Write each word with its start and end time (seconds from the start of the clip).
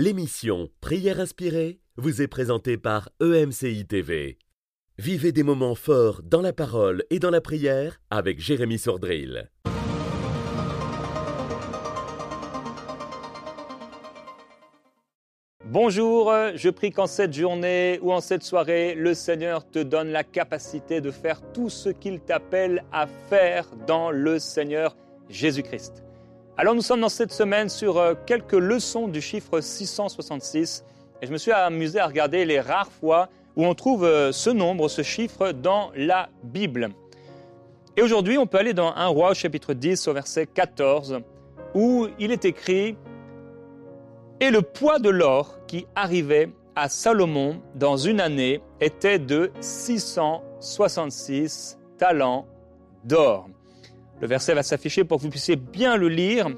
L'émission 0.00 0.68
Prière 0.80 1.18
inspirée 1.18 1.80
vous 1.96 2.22
est 2.22 2.28
présentée 2.28 2.78
par 2.78 3.08
EMCI 3.20 3.84
TV. 3.84 4.38
Vivez 4.96 5.32
des 5.32 5.42
moments 5.42 5.74
forts 5.74 6.22
dans 6.22 6.40
la 6.40 6.52
parole 6.52 7.02
et 7.10 7.18
dans 7.18 7.30
la 7.30 7.40
prière 7.40 8.00
avec 8.08 8.38
Jérémy 8.38 8.78
Sordrill. 8.78 9.50
Bonjour, 15.64 16.32
je 16.54 16.70
prie 16.70 16.92
qu'en 16.92 17.08
cette 17.08 17.32
journée 17.32 17.98
ou 18.00 18.12
en 18.12 18.20
cette 18.20 18.44
soirée, 18.44 18.94
le 18.94 19.14
Seigneur 19.14 19.68
te 19.68 19.80
donne 19.80 20.10
la 20.10 20.22
capacité 20.22 21.00
de 21.00 21.10
faire 21.10 21.42
tout 21.52 21.70
ce 21.70 21.88
qu'il 21.88 22.20
t'appelle 22.20 22.84
à 22.92 23.08
faire 23.08 23.68
dans 23.88 24.12
le 24.12 24.38
Seigneur 24.38 24.96
Jésus-Christ. 25.28 26.04
Alors 26.60 26.74
nous 26.74 26.82
sommes 26.82 27.02
dans 27.02 27.08
cette 27.08 27.32
semaine 27.32 27.68
sur 27.68 27.98
euh, 27.98 28.14
quelques 28.26 28.50
leçons 28.50 29.06
du 29.06 29.20
chiffre 29.20 29.60
666 29.60 30.84
et 31.22 31.28
je 31.28 31.32
me 31.32 31.38
suis 31.38 31.52
amusé 31.52 32.00
à 32.00 32.08
regarder 32.08 32.44
les 32.44 32.58
rares 32.58 32.90
fois 32.90 33.28
où 33.54 33.64
on 33.64 33.76
trouve 33.76 34.04
euh, 34.04 34.32
ce 34.32 34.50
nombre, 34.50 34.88
ce 34.88 35.02
chiffre 35.02 35.52
dans 35.52 35.92
la 35.94 36.28
Bible. 36.42 36.88
Et 37.96 38.02
aujourd'hui, 38.02 38.38
on 38.38 38.48
peut 38.48 38.58
aller 38.58 38.74
dans 38.74 38.92
1 38.92 39.06
roi 39.06 39.30
au 39.30 39.34
chapitre 39.34 39.72
10 39.72 40.08
au 40.08 40.12
verset 40.12 40.48
14 40.48 41.20
où 41.76 42.08
il 42.18 42.32
est 42.32 42.44
écrit 42.44 42.96
Et 44.40 44.50
le 44.50 44.62
poids 44.62 44.98
de 44.98 45.10
l'or 45.10 45.60
qui 45.68 45.86
arrivait 45.94 46.50
à 46.74 46.88
Salomon 46.88 47.62
dans 47.76 47.96
une 47.96 48.20
année 48.20 48.60
était 48.80 49.20
de 49.20 49.52
666 49.60 51.78
talents 51.98 52.48
d'or. 53.04 53.48
Le 54.20 54.26
verset 54.26 54.54
va 54.54 54.62
s'afficher 54.62 55.04
pour 55.04 55.18
que 55.18 55.22
vous 55.22 55.30
puissiez 55.30 55.56
bien 55.56 55.96
le 55.96 56.08
lire. 56.08 56.48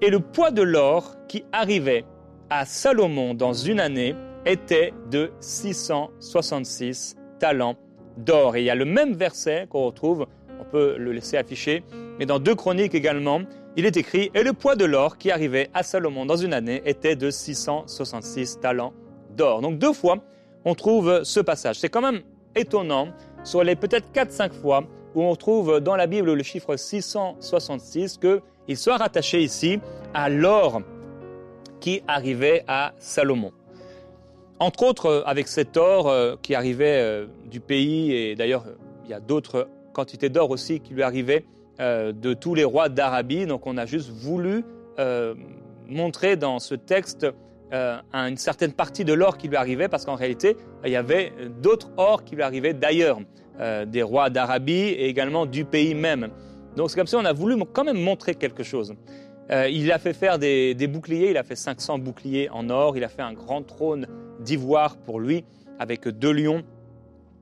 Et 0.00 0.10
le 0.10 0.20
poids 0.20 0.50
de 0.50 0.62
l'or 0.62 1.14
qui 1.28 1.44
arrivait 1.52 2.04
à 2.50 2.66
Salomon 2.66 3.34
dans 3.34 3.52
une 3.52 3.80
année 3.80 4.14
était 4.44 4.92
de 5.10 5.30
666 5.40 7.16
talents 7.38 7.76
d'or. 8.16 8.56
Et 8.56 8.62
il 8.62 8.64
y 8.64 8.70
a 8.70 8.74
le 8.74 8.84
même 8.84 9.14
verset 9.14 9.66
qu'on 9.70 9.86
retrouve, 9.86 10.26
on 10.60 10.64
peut 10.64 10.96
le 10.98 11.12
laisser 11.12 11.36
afficher, 11.36 11.84
mais 12.18 12.26
dans 12.26 12.38
deux 12.38 12.54
chroniques 12.54 12.94
également, 12.94 13.40
il 13.76 13.86
est 13.86 13.96
écrit 13.96 14.30
Et 14.34 14.42
le 14.42 14.52
poids 14.52 14.76
de 14.76 14.84
l'or 14.84 15.18
qui 15.18 15.30
arrivait 15.30 15.70
à 15.74 15.82
Salomon 15.82 16.26
dans 16.26 16.36
une 16.36 16.52
année 16.52 16.82
était 16.84 17.16
de 17.16 17.30
666 17.30 18.60
talents 18.60 18.92
d'or. 19.36 19.62
Donc 19.62 19.78
deux 19.78 19.92
fois, 19.92 20.18
on 20.64 20.74
trouve 20.74 21.22
ce 21.24 21.40
passage. 21.40 21.78
C'est 21.78 21.88
quand 21.88 22.02
même 22.02 22.22
étonnant, 22.54 23.08
sur 23.42 23.64
les 23.64 23.76
peut-être 23.76 24.06
4-5 24.12 24.52
fois 24.52 24.84
où 25.14 25.22
on 25.22 25.36
trouve 25.36 25.80
dans 25.80 25.96
la 25.96 26.06
Bible 26.06 26.32
le 26.32 26.42
chiffre 26.42 26.76
666, 26.76 28.18
qu'il 28.18 28.76
soit 28.76 28.96
rattaché 28.96 29.42
ici 29.42 29.80
à 30.12 30.28
l'or 30.28 30.82
qui 31.80 32.02
arrivait 32.08 32.64
à 32.66 32.94
Salomon. 32.98 33.52
Entre 34.58 34.84
autres, 34.84 35.06
euh, 35.06 35.22
avec 35.26 35.48
cet 35.48 35.76
or 35.76 36.08
euh, 36.08 36.36
qui 36.40 36.54
arrivait 36.54 36.98
euh, 37.00 37.26
du 37.50 37.60
pays, 37.60 38.12
et 38.12 38.34
d'ailleurs 38.34 38.64
il 39.04 39.10
y 39.10 39.14
a 39.14 39.20
d'autres 39.20 39.68
quantités 39.92 40.28
d'or 40.28 40.50
aussi 40.50 40.80
qui 40.80 40.94
lui 40.94 41.02
arrivaient 41.02 41.44
de 41.78 42.34
tous 42.34 42.54
les 42.54 42.62
rois 42.62 42.88
d'Arabie, 42.88 43.46
donc 43.46 43.66
on 43.66 43.76
a 43.76 43.84
juste 43.84 44.08
voulu 44.08 44.64
montrer 45.88 46.36
dans 46.36 46.60
ce 46.60 46.76
texte 46.76 47.26
une 47.72 48.36
certaine 48.36 48.72
partie 48.72 49.04
de 49.04 49.12
l'or 49.12 49.36
qui 49.36 49.48
lui 49.48 49.56
arrivait, 49.56 49.88
parce 49.88 50.04
qu'en 50.04 50.14
réalité, 50.14 50.56
il 50.84 50.92
y 50.92 50.96
avait 50.96 51.32
d'autres 51.60 51.90
or 51.96 52.22
qui 52.22 52.36
lui 52.36 52.42
arrivaient 52.42 52.74
d'ailleurs. 52.74 53.18
Euh, 53.60 53.84
des 53.84 54.02
rois 54.02 54.30
d'Arabie 54.30 54.72
et 54.72 55.06
également 55.06 55.46
du 55.46 55.64
pays 55.64 55.94
même. 55.94 56.30
Donc 56.76 56.90
c'est 56.90 56.96
comme 56.96 57.06
si 57.06 57.14
on 57.14 57.24
a 57.24 57.32
voulu 57.32 57.56
quand 57.72 57.84
même 57.84 58.00
montrer 58.00 58.34
quelque 58.34 58.64
chose. 58.64 58.94
Euh, 59.52 59.68
il 59.68 59.92
a 59.92 60.00
fait 60.00 60.12
faire 60.12 60.40
des, 60.40 60.74
boucliers, 60.88 61.30
il 61.30 61.36
a 61.36 61.44
fait 61.44 61.54
500 61.54 61.98
boucliers 61.98 62.50
en 62.50 62.68
or, 62.68 62.96
il 62.96 63.04
a 63.04 63.08
fait 63.08 63.22
un 63.22 63.32
grand 63.32 63.62
trône 63.62 64.08
d'ivoire 64.40 64.96
pour 64.96 65.20
lui 65.20 65.44
avec 65.78 66.08
deux 66.08 66.32
lions 66.32 66.64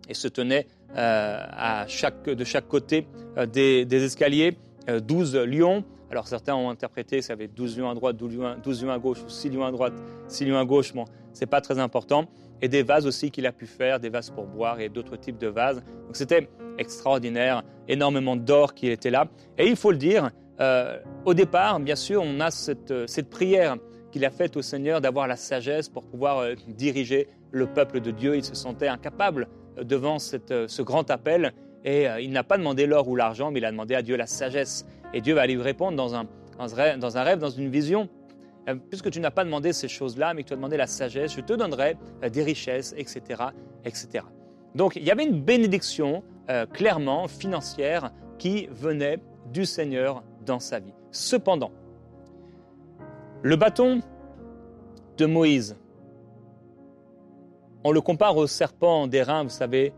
et 0.06 0.12
se 0.12 0.28
tenait 0.28 0.66
euh, 0.98 1.38
à 1.50 1.86
chaque, 1.88 2.24
de 2.24 2.44
chaque 2.44 2.68
côté 2.68 3.06
des, 3.50 3.86
escaliers 3.90 4.58
12 4.86 5.34
lions. 5.36 5.82
Alors 6.10 6.28
certains 6.28 6.54
ont 6.54 6.68
interprété 6.68 7.22
ça 7.22 7.32
avait 7.32 7.48
12 7.48 7.78
lions 7.78 7.88
à 7.88 7.94
droite, 7.94 8.18
12 8.18 8.36
lions, 8.36 8.56
12 8.62 8.84
lions 8.84 8.92
à 8.92 8.98
gauche 8.98 9.22
ou 9.24 9.30
6 9.30 9.48
lions 9.48 9.64
à 9.64 9.70
droite, 9.70 9.94
6 10.28 10.44
lions 10.44 10.58
à 10.58 10.64
gauche. 10.66 10.92
Bon, 10.92 11.06
c'est 11.32 11.46
pas 11.46 11.62
très 11.62 11.78
important 11.78 12.26
et 12.62 12.68
des 12.68 12.82
vases 12.82 13.06
aussi 13.06 13.30
qu'il 13.30 13.46
a 13.46 13.52
pu 13.52 13.66
faire, 13.66 14.00
des 14.00 14.08
vases 14.08 14.30
pour 14.30 14.46
boire 14.46 14.80
et 14.80 14.88
d'autres 14.88 15.16
types 15.16 15.36
de 15.36 15.48
vases. 15.48 15.82
Donc 16.06 16.14
c'était 16.16 16.48
extraordinaire, 16.78 17.62
énormément 17.88 18.36
d'or 18.36 18.72
qui 18.72 18.88
était 18.88 19.10
là. 19.10 19.26
Et 19.58 19.66
il 19.66 19.76
faut 19.76 19.90
le 19.90 19.98
dire, 19.98 20.30
euh, 20.60 20.98
au 21.24 21.34
départ, 21.34 21.80
bien 21.80 21.96
sûr, 21.96 22.22
on 22.24 22.40
a 22.40 22.50
cette, 22.50 23.08
cette 23.08 23.28
prière 23.28 23.76
qu'il 24.12 24.24
a 24.24 24.30
faite 24.30 24.56
au 24.56 24.62
Seigneur 24.62 25.00
d'avoir 25.00 25.26
la 25.26 25.36
sagesse 25.36 25.88
pour 25.88 26.04
pouvoir 26.04 26.38
euh, 26.38 26.54
diriger 26.68 27.28
le 27.50 27.66
peuple 27.66 28.00
de 28.00 28.12
Dieu. 28.12 28.36
Il 28.36 28.44
se 28.44 28.54
sentait 28.54 28.88
incapable 28.88 29.48
euh, 29.78 29.84
devant 29.84 30.20
cette, 30.20 30.68
ce 30.68 30.82
grand 30.82 31.10
appel 31.10 31.52
et 31.84 32.06
il 32.20 32.30
n'a 32.30 32.44
pas 32.44 32.58
demandé 32.58 32.86
l'or 32.86 33.08
ou 33.08 33.16
l'argent, 33.16 33.50
mais 33.50 33.58
il 33.58 33.64
a 33.64 33.72
demandé 33.72 33.96
à 33.96 34.02
Dieu 34.02 34.14
la 34.16 34.28
sagesse. 34.28 34.86
Et 35.12 35.20
Dieu 35.20 35.34
va 35.34 35.48
lui 35.48 35.60
répondre 35.60 35.96
dans 35.96 36.14
un, 36.14 36.26
dans 36.56 37.16
un 37.18 37.22
rêve, 37.24 37.40
dans 37.40 37.50
une 37.50 37.70
vision. 37.70 38.08
Euh, 38.68 38.76
puisque 38.88 39.10
tu 39.10 39.20
n'as 39.20 39.30
pas 39.30 39.44
demandé 39.44 39.72
ces 39.72 39.88
choses-là, 39.88 40.34
mais 40.34 40.42
que 40.42 40.48
tu 40.48 40.52
as 40.52 40.56
demandé 40.56 40.76
la 40.76 40.86
sagesse, 40.86 41.34
je 41.34 41.40
te 41.40 41.52
donnerai 41.52 41.96
euh, 42.22 42.28
des 42.28 42.42
richesses, 42.42 42.94
etc., 42.96 43.42
etc. 43.84 44.24
Donc 44.74 44.96
il 44.96 45.02
y 45.02 45.10
avait 45.10 45.24
une 45.24 45.40
bénédiction 45.40 46.22
euh, 46.48 46.66
clairement 46.66 47.26
financière 47.26 48.12
qui 48.38 48.68
venait 48.70 49.18
du 49.52 49.66
Seigneur 49.66 50.22
dans 50.46 50.60
sa 50.60 50.78
vie. 50.78 50.94
Cependant, 51.10 51.72
le 53.42 53.56
bâton 53.56 54.00
de 55.16 55.26
Moïse, 55.26 55.76
on 57.84 57.90
le 57.90 58.00
compare 58.00 58.36
au 58.36 58.46
serpent 58.46 59.08
d'airain, 59.08 59.42
vous 59.42 59.50
savez, 59.50 59.92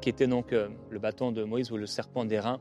qui 0.00 0.08
était 0.08 0.26
donc 0.26 0.50
le 0.50 0.98
bâton 0.98 1.30
de 1.30 1.44
Moïse 1.44 1.70
ou 1.70 1.76
le 1.76 1.86
serpent 1.86 2.24
d'airain, 2.24 2.58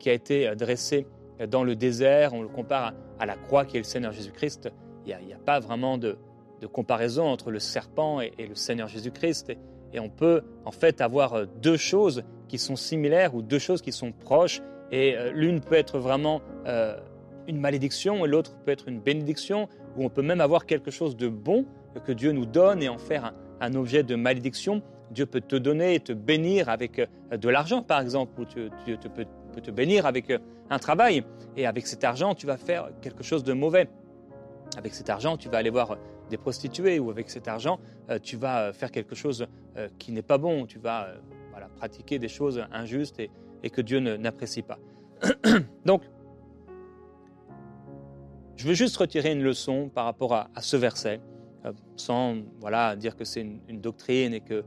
qui 0.00 0.10
a 0.10 0.12
été 0.12 0.52
dressé 0.56 1.06
dans 1.48 1.62
le 1.62 1.76
désert, 1.76 2.34
on 2.34 2.42
le 2.42 2.48
compare 2.48 2.86
à, 2.86 2.94
la 3.26 3.36
croix 3.36 3.64
qui 3.64 3.76
est 3.76 3.80
le 3.80 3.84
Seigneur 3.84 4.12
Jésus-Christ. 4.12 4.70
Il 5.06 5.16
n'y 5.26 5.32
a, 5.32 5.38
pas 5.38 5.60
vraiment 5.60 5.98
de, 5.98 6.16
comparaison 6.72 7.24
entre 7.24 7.50
le 7.50 7.58
serpent 7.58 8.20
et, 8.20 8.32
le 8.38 8.54
Seigneur 8.54 8.88
Jésus-Christ. 8.88 9.50
Et, 9.92 10.00
on 10.00 10.08
peut 10.08 10.42
en 10.64 10.70
fait 10.70 11.00
avoir 11.00 11.34
euh, 11.34 11.46
deux 11.60 11.76
choses 11.76 12.22
qui 12.46 12.58
sont 12.58 12.76
similaires 12.76 13.34
ou 13.34 13.42
deux 13.42 13.58
choses 13.58 13.82
qui 13.82 13.92
sont 13.92 14.12
proches. 14.12 14.60
Et 14.92 15.16
euh, 15.16 15.32
l'une 15.32 15.60
peut 15.60 15.74
être 15.74 15.98
vraiment 15.98 16.42
euh, 16.66 16.96
une 17.48 17.58
malédiction 17.58 18.24
et 18.24 18.28
l'autre 18.28 18.56
peut 18.64 18.70
être 18.70 18.88
une 18.88 19.00
bénédiction, 19.00 19.68
ou 19.96 20.04
on 20.04 20.08
peut 20.08 20.22
même 20.22 20.40
avoir 20.40 20.66
quelque 20.66 20.92
chose 20.92 21.16
de 21.16 21.28
bon 21.28 21.66
que 22.04 22.12
Dieu 22.12 22.30
nous 22.30 22.46
donne 22.46 22.82
et 22.82 22.88
en 22.88 22.98
faire 22.98 23.32
un, 23.60 23.74
objet 23.74 24.04
de 24.04 24.14
malédiction. 24.14 24.82
Dieu 25.10 25.26
peut 25.26 25.40
te 25.40 25.56
donner 25.56 25.96
et 25.96 26.00
te 26.00 26.12
bénir 26.12 26.68
avec 26.68 27.00
de 27.32 27.48
l'argent, 27.48 27.82
par 27.82 28.00
exemple, 28.00 28.40
ou 28.40 28.44
Dieu 28.44 28.96
peut 29.12 29.26
te 29.58 29.70
bénir 29.70 30.06
avec 30.06 30.32
un 30.70 30.78
travail. 30.78 31.24
Et 31.56 31.66
avec 31.66 31.86
cet 31.86 32.04
argent, 32.04 32.34
tu 32.34 32.46
vas 32.46 32.56
faire 32.56 32.90
quelque 33.02 33.22
chose 33.22 33.42
de 33.42 33.52
mauvais. 33.52 33.88
Avec 34.76 34.94
cet 34.94 35.10
argent, 35.10 35.36
tu 35.36 35.48
vas 35.48 35.58
aller 35.58 35.70
voir 35.70 35.96
des 36.30 36.38
prostituées 36.38 36.98
ou 36.98 37.10
avec 37.10 37.28
cet 37.28 37.48
argent, 37.48 37.78
euh, 38.08 38.18
tu 38.18 38.36
vas 38.36 38.60
euh, 38.60 38.72
faire 38.72 38.90
quelque 38.90 39.14
chose 39.14 39.46
euh, 39.76 39.88
qui 39.98 40.12
n'est 40.12 40.22
pas 40.22 40.38
bon. 40.38 40.64
Tu 40.64 40.78
vas 40.78 41.08
voilà, 41.50 41.68
pratiquer 41.68 42.18
des 42.18 42.28
choses 42.28 42.64
injustes 42.72 43.20
et, 43.20 43.70
que 43.70 43.82
Dieu 43.82 44.00
n'apprécie 44.00 44.62
pas. 44.62 44.78
Donc, 45.84 46.02
je 48.56 48.66
veux 48.66 48.74
juste 48.74 48.96
retirer 48.96 49.32
une 49.32 49.42
leçon 49.42 49.90
par 49.90 50.06
rapport 50.06 50.34
à, 50.34 50.48
ce 50.60 50.76
verset, 50.76 51.20
sans 51.96 52.36
voilà, 52.60 52.96
dire 52.96 53.16
que 53.16 53.24
c'est 53.24 53.40
une, 53.40 53.80
doctrine 53.80 54.32
et 54.32 54.40
que 54.40 54.64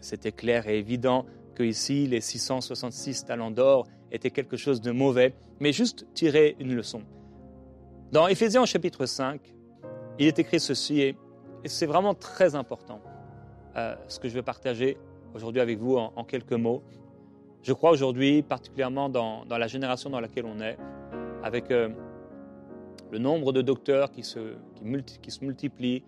c'était 0.00 0.32
clair 0.32 0.68
et 0.68 0.78
évident 0.78 1.24
que 1.54 1.62
ici, 1.62 2.06
les 2.06 2.20
666 2.20 3.24
talents 3.24 3.50
d'or 3.50 3.86
était 4.12 4.30
quelque 4.30 4.56
chose 4.56 4.80
de 4.80 4.90
mauvais, 4.90 5.34
mais 5.60 5.72
juste 5.72 6.06
tirer 6.14 6.56
une 6.58 6.74
leçon. 6.74 7.02
Dans 8.12 8.26
Éphésiens 8.26 8.64
chapitre 8.64 9.06
5, 9.06 9.40
il 10.18 10.26
est 10.26 10.38
écrit 10.38 10.60
ceci, 10.60 11.00
et, 11.00 11.16
c'est 11.66 11.86
vraiment 11.86 12.14
très 12.14 12.54
important, 12.54 13.00
euh, 13.76 13.94
ce 14.08 14.18
que 14.18 14.28
je 14.28 14.34
vais 14.34 14.42
partager 14.42 14.96
aujourd'hui 15.34 15.60
avec 15.60 15.78
vous 15.78 15.96
en, 15.96 16.24
quelques 16.24 16.52
mots. 16.52 16.82
Je 17.62 17.72
crois 17.72 17.90
aujourd'hui, 17.90 18.42
particulièrement 18.42 19.08
dans, 19.08 19.44
la 19.48 19.66
génération 19.66 20.08
dans 20.08 20.20
laquelle 20.20 20.46
on 20.46 20.60
est, 20.60 20.78
avec 21.42 21.70
euh, 21.70 21.90
le 23.10 23.18
nombre 23.18 23.52
de 23.52 23.60
docteurs 23.60 24.10
qui 24.10 24.22
se, 24.22 24.54
qui, 25.20 25.30
se 25.30 25.44
multiplient, 25.44 26.02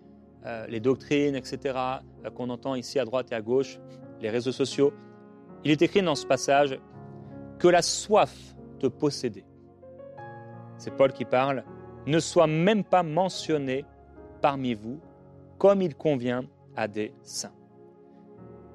euh, 0.45 0.65
les 0.67 0.79
doctrines, 0.79 1.35
etc., 1.35 1.77
qu'on 2.33 2.49
entend 2.49 2.75
ici 2.75 2.97
à 2.97 3.05
droite 3.05 3.31
et 3.31 3.35
à 3.35 3.41
gauche, 3.41 3.79
les 4.21 4.29
réseaux 4.29 4.51
sociaux, 4.51 4.91
il 5.63 5.71
est 5.71 5.81
écrit 5.81 6.01
dans 6.01 6.15
ce 6.15 6.25
passage 6.25 6.79
que 7.61 7.67
la 7.67 7.83
soif 7.83 8.55
de 8.79 8.87
posséder, 8.87 9.45
c'est 10.79 10.89
Paul 10.97 11.13
qui 11.13 11.25
parle, 11.25 11.63
ne 12.07 12.19
soit 12.19 12.47
même 12.47 12.83
pas 12.83 13.03
mentionné 13.03 13.85
parmi 14.41 14.73
vous 14.73 14.99
comme 15.59 15.83
il 15.83 15.93
convient 15.93 16.43
à 16.75 16.87
des 16.87 17.13
saints. 17.21 17.53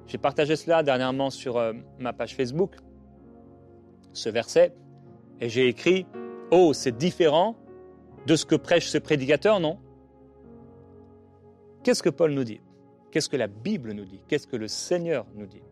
J'ai 0.05 0.17
partagé 0.17 0.55
cela 0.55 0.83
dernièrement 0.83 1.29
sur 1.29 1.57
euh, 1.57 1.73
ma 1.99 2.13
page 2.13 2.33
Facebook, 2.33 2.77
ce 4.13 4.29
verset, 4.29 4.73
et 5.41 5.49
j'ai 5.49 5.67
écrit 5.67 6.05
Oh, 6.49 6.71
c'est 6.71 6.95
différent 6.95 7.57
de 8.25 8.37
ce 8.37 8.45
que 8.45 8.55
prêche 8.55 8.87
ce 8.87 8.97
prédicateur, 8.97 9.59
non? 9.59 9.79
Qu'est-ce 11.83 12.01
que 12.01 12.09
Paul 12.09 12.31
nous 12.31 12.45
dit? 12.45 12.61
Qu'est-ce 13.11 13.27
que 13.27 13.35
la 13.35 13.47
Bible 13.47 13.91
nous 13.91 14.05
dit? 14.05 14.21
Qu'est-ce 14.29 14.47
que 14.47 14.55
le 14.55 14.69
Seigneur 14.69 15.25
nous 15.35 15.45
dit? 15.45 15.63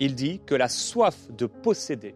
Il 0.00 0.14
dit 0.14 0.42
que 0.44 0.54
la 0.54 0.68
soif 0.68 1.30
de 1.30 1.46
posséder 1.46 2.14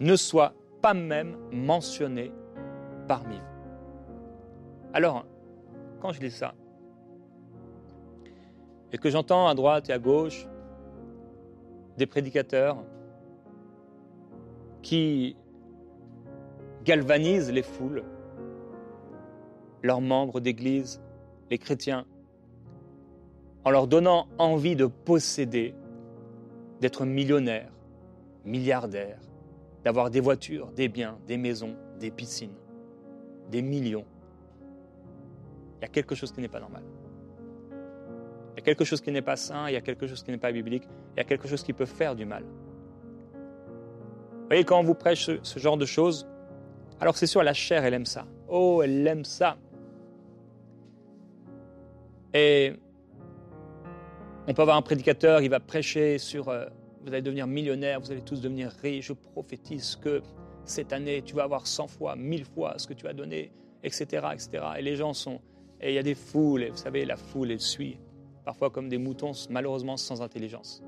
ne 0.00 0.16
soit 0.16 0.54
pas 0.80 0.94
même 0.94 1.36
mentionnée 1.52 2.32
parmi 3.06 3.36
vous. 3.36 3.42
Alors, 4.92 5.26
quand 6.00 6.12
je 6.12 6.20
lis 6.20 6.30
ça, 6.30 6.54
et 8.92 8.98
que 8.98 9.10
j'entends 9.10 9.46
à 9.46 9.54
droite 9.54 9.90
et 9.90 9.92
à 9.92 9.98
gauche 9.98 10.46
des 11.98 12.06
prédicateurs 12.06 12.78
qui 14.82 15.36
galvanisent 16.84 17.50
les 17.50 17.62
foules, 17.62 18.04
leurs 19.82 20.00
membres 20.00 20.40
d'église, 20.40 21.02
les 21.50 21.58
chrétiens, 21.58 22.06
en 23.64 23.70
leur 23.70 23.86
donnant 23.86 24.26
envie 24.38 24.76
de 24.76 24.86
posséder, 24.86 25.74
d'être 26.80 27.04
millionnaires, 27.04 27.72
milliardaires, 28.44 29.20
d'avoir 29.88 30.10
des 30.10 30.20
voitures, 30.20 30.70
des 30.72 30.86
biens, 30.86 31.16
des 31.26 31.38
maisons, 31.38 31.74
des 31.98 32.10
piscines, 32.10 32.52
des 33.50 33.62
millions. 33.62 34.04
Il 35.78 35.80
y 35.80 35.84
a 35.86 35.88
quelque 35.88 36.14
chose 36.14 36.30
qui 36.30 36.42
n'est 36.42 36.48
pas 36.48 36.60
normal. 36.60 36.82
Il 37.70 38.56
y 38.56 38.58
a 38.58 38.60
quelque 38.60 38.84
chose 38.84 39.00
qui 39.00 39.10
n'est 39.10 39.22
pas 39.22 39.36
sain, 39.36 39.66
il 39.66 39.72
y 39.72 39.76
a 39.76 39.80
quelque 39.80 40.06
chose 40.06 40.22
qui 40.22 40.30
n'est 40.30 40.36
pas 40.36 40.52
biblique, 40.52 40.82
il 41.14 41.16
y 41.16 41.20
a 41.20 41.24
quelque 41.24 41.48
chose 41.48 41.62
qui 41.62 41.72
peut 41.72 41.86
faire 41.86 42.14
du 42.14 42.26
mal. 42.26 42.42
Vous 43.32 44.46
voyez, 44.48 44.62
quand 44.62 44.78
on 44.78 44.82
vous 44.82 44.94
prêche 44.94 45.30
ce, 45.42 45.58
genre 45.58 45.78
de 45.78 45.86
choses, 45.86 46.28
alors 47.00 47.16
c'est 47.16 47.26
sûr, 47.26 47.42
la 47.42 47.54
chair, 47.54 47.82
elle 47.82 47.94
aime 47.94 48.04
ça. 48.04 48.26
Oh, 48.46 48.82
elle 48.84 49.06
aime 49.06 49.24
ça. 49.24 49.56
Et 52.34 52.74
on 54.46 54.52
peut 54.52 54.60
avoir 54.60 54.76
un 54.76 54.82
prédicateur, 54.82 55.40
il 55.40 55.48
va 55.48 55.60
prêcher 55.60 56.18
sur 56.18 56.50
euh, 56.50 56.66
vous 57.08 57.14
allez 57.14 57.22
devenir 57.22 57.46
millionnaire, 57.46 58.00
vous 58.00 58.10
allez 58.12 58.22
tous 58.22 58.40
devenir 58.40 58.70
riches. 58.82 59.06
Je 59.06 59.12
prophétise 59.12 59.96
que 59.96 60.22
cette 60.64 60.92
année, 60.92 61.22
tu 61.22 61.34
vas 61.34 61.44
avoir 61.44 61.66
100 61.66 61.88
fois, 61.88 62.16
1000 62.16 62.44
fois 62.44 62.74
ce 62.78 62.86
que 62.86 62.94
tu 62.94 63.06
as 63.06 63.12
donné, 63.12 63.50
etc., 63.82 64.26
etc. 64.32 64.64
Et 64.78 64.82
les 64.82 64.96
gens 64.96 65.14
sont. 65.14 65.40
Et 65.80 65.90
il 65.90 65.94
y 65.94 65.98
a 65.98 66.02
des 66.02 66.16
foules, 66.16 66.64
et 66.64 66.70
vous 66.70 66.76
savez, 66.76 67.04
la 67.04 67.16
foule, 67.16 67.52
elle 67.52 67.60
suit 67.60 67.98
parfois 68.44 68.70
comme 68.70 68.88
des 68.88 68.96
moutons, 68.96 69.32
malheureusement 69.50 69.98
sans 69.98 70.22
intelligence. 70.22 70.82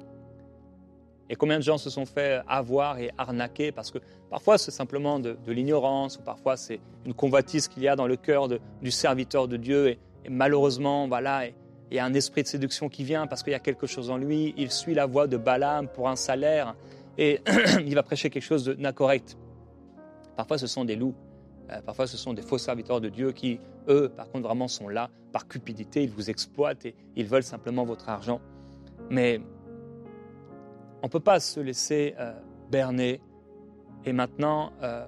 Et 1.28 1.36
combien 1.36 1.58
de 1.58 1.62
gens 1.62 1.76
se 1.76 1.90
sont 1.90 2.06
fait 2.06 2.40
avoir 2.48 2.98
et 2.98 3.10
arnaquer 3.18 3.70
parce 3.70 3.90
que 3.90 3.98
parfois 4.30 4.56
c'est 4.56 4.70
simplement 4.70 5.20
de, 5.20 5.36
l'ignorance 5.46 6.16
ou 6.16 6.22
parfois 6.22 6.56
c'est 6.56 6.80
une 7.04 7.12
convoitise 7.12 7.68
qu'il 7.68 7.82
y 7.82 7.88
a 7.88 7.96
dans 7.96 8.06
le 8.06 8.16
cœur 8.16 8.48
du 8.48 8.90
serviteur 8.90 9.46
de 9.46 9.58
Dieu 9.58 9.90
et, 9.90 9.98
malheureusement 10.28 11.06
voilà 11.06 11.48
il 11.90 11.96
y 11.96 11.98
a 11.98 12.04
un 12.04 12.14
esprit 12.14 12.42
de 12.42 12.48
séduction 12.48 12.88
qui 12.88 13.04
vient 13.04 13.26
parce 13.26 13.42
qu'il 13.42 13.52
y 13.52 13.56
a 13.56 13.60
quelque 13.60 13.86
chose 13.86 14.10
en 14.10 14.16
lui, 14.16 14.54
il 14.56 14.70
suit 14.70 14.94
la 14.94 15.06
voie 15.06 15.26
de 15.26 15.36
Balaam 15.36 15.88
pour 15.88 16.08
un 16.08 16.16
salaire 16.16 16.76
et 17.18 17.40
il 17.84 17.94
va 17.94 18.02
prêcher 18.02 18.30
quelque 18.30 18.44
chose 18.44 18.64
d'incorrect. 18.64 19.36
Parfois 20.36 20.58
ce 20.58 20.66
sont 20.66 20.84
des 20.84 20.96
loups, 20.96 21.14
euh, 21.70 21.80
parfois 21.82 22.06
ce 22.06 22.16
sont 22.16 22.32
des 22.32 22.42
faux 22.42 22.58
serviteurs 22.58 23.00
de 23.00 23.08
Dieu 23.08 23.32
qui, 23.32 23.60
eux, 23.88 24.08
par 24.08 24.30
contre, 24.30 24.46
vraiment 24.46 24.68
sont 24.68 24.88
là 24.88 25.10
par 25.32 25.48
cupidité, 25.48 26.02
ils 26.02 26.10
vous 26.10 26.30
exploitent 26.30 26.86
et 26.86 26.94
ils 27.16 27.26
veulent 27.26 27.42
simplement 27.42 27.84
votre 27.84 28.08
argent. 28.08 28.40
Mais 29.10 29.40
on 31.02 31.06
ne 31.06 31.10
peut 31.10 31.20
pas 31.20 31.40
se 31.40 31.60
laisser 31.60 32.14
euh, 32.18 32.32
berner. 32.70 33.20
Et 34.04 34.12
maintenant, 34.12 34.72
euh, 34.82 35.06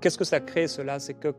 qu'est-ce 0.00 0.18
que 0.18 0.24
ça 0.24 0.40
crée 0.40 0.68
cela? 0.68 0.98
C'est 0.98 1.14
que, 1.14 1.34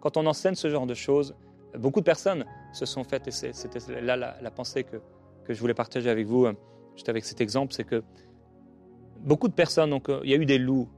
quand 0.00 0.16
on 0.16 0.26
enseigne 0.26 0.54
ce 0.54 0.68
genre 0.68 0.86
de 0.86 0.94
choses, 0.94 1.34
beaucoup 1.78 2.00
de 2.00 2.04
personnes 2.04 2.44
se 2.76 2.86
sont 2.86 3.04
faites, 3.04 3.28
et 3.28 3.30
c'était 3.30 4.00
là 4.00 4.16
la, 4.16 4.50
pensée 4.50 4.84
que, 4.84 5.00
je 5.48 5.58
voulais 5.60 5.74
partager 5.74 6.10
avec 6.10 6.26
vous, 6.26 6.46
juste 6.94 7.08
avec 7.08 7.24
cet 7.24 7.40
exemple, 7.40 7.72
c'est 7.72 7.84
que 7.84 8.02
beaucoup 9.20 9.48
de 9.48 9.54
personnes, 9.54 9.90
donc 9.90 10.10
il 10.24 10.30
y 10.30 10.34
a 10.34 10.36
eu 10.36 10.46
des 10.46 10.58
loups 10.58 10.88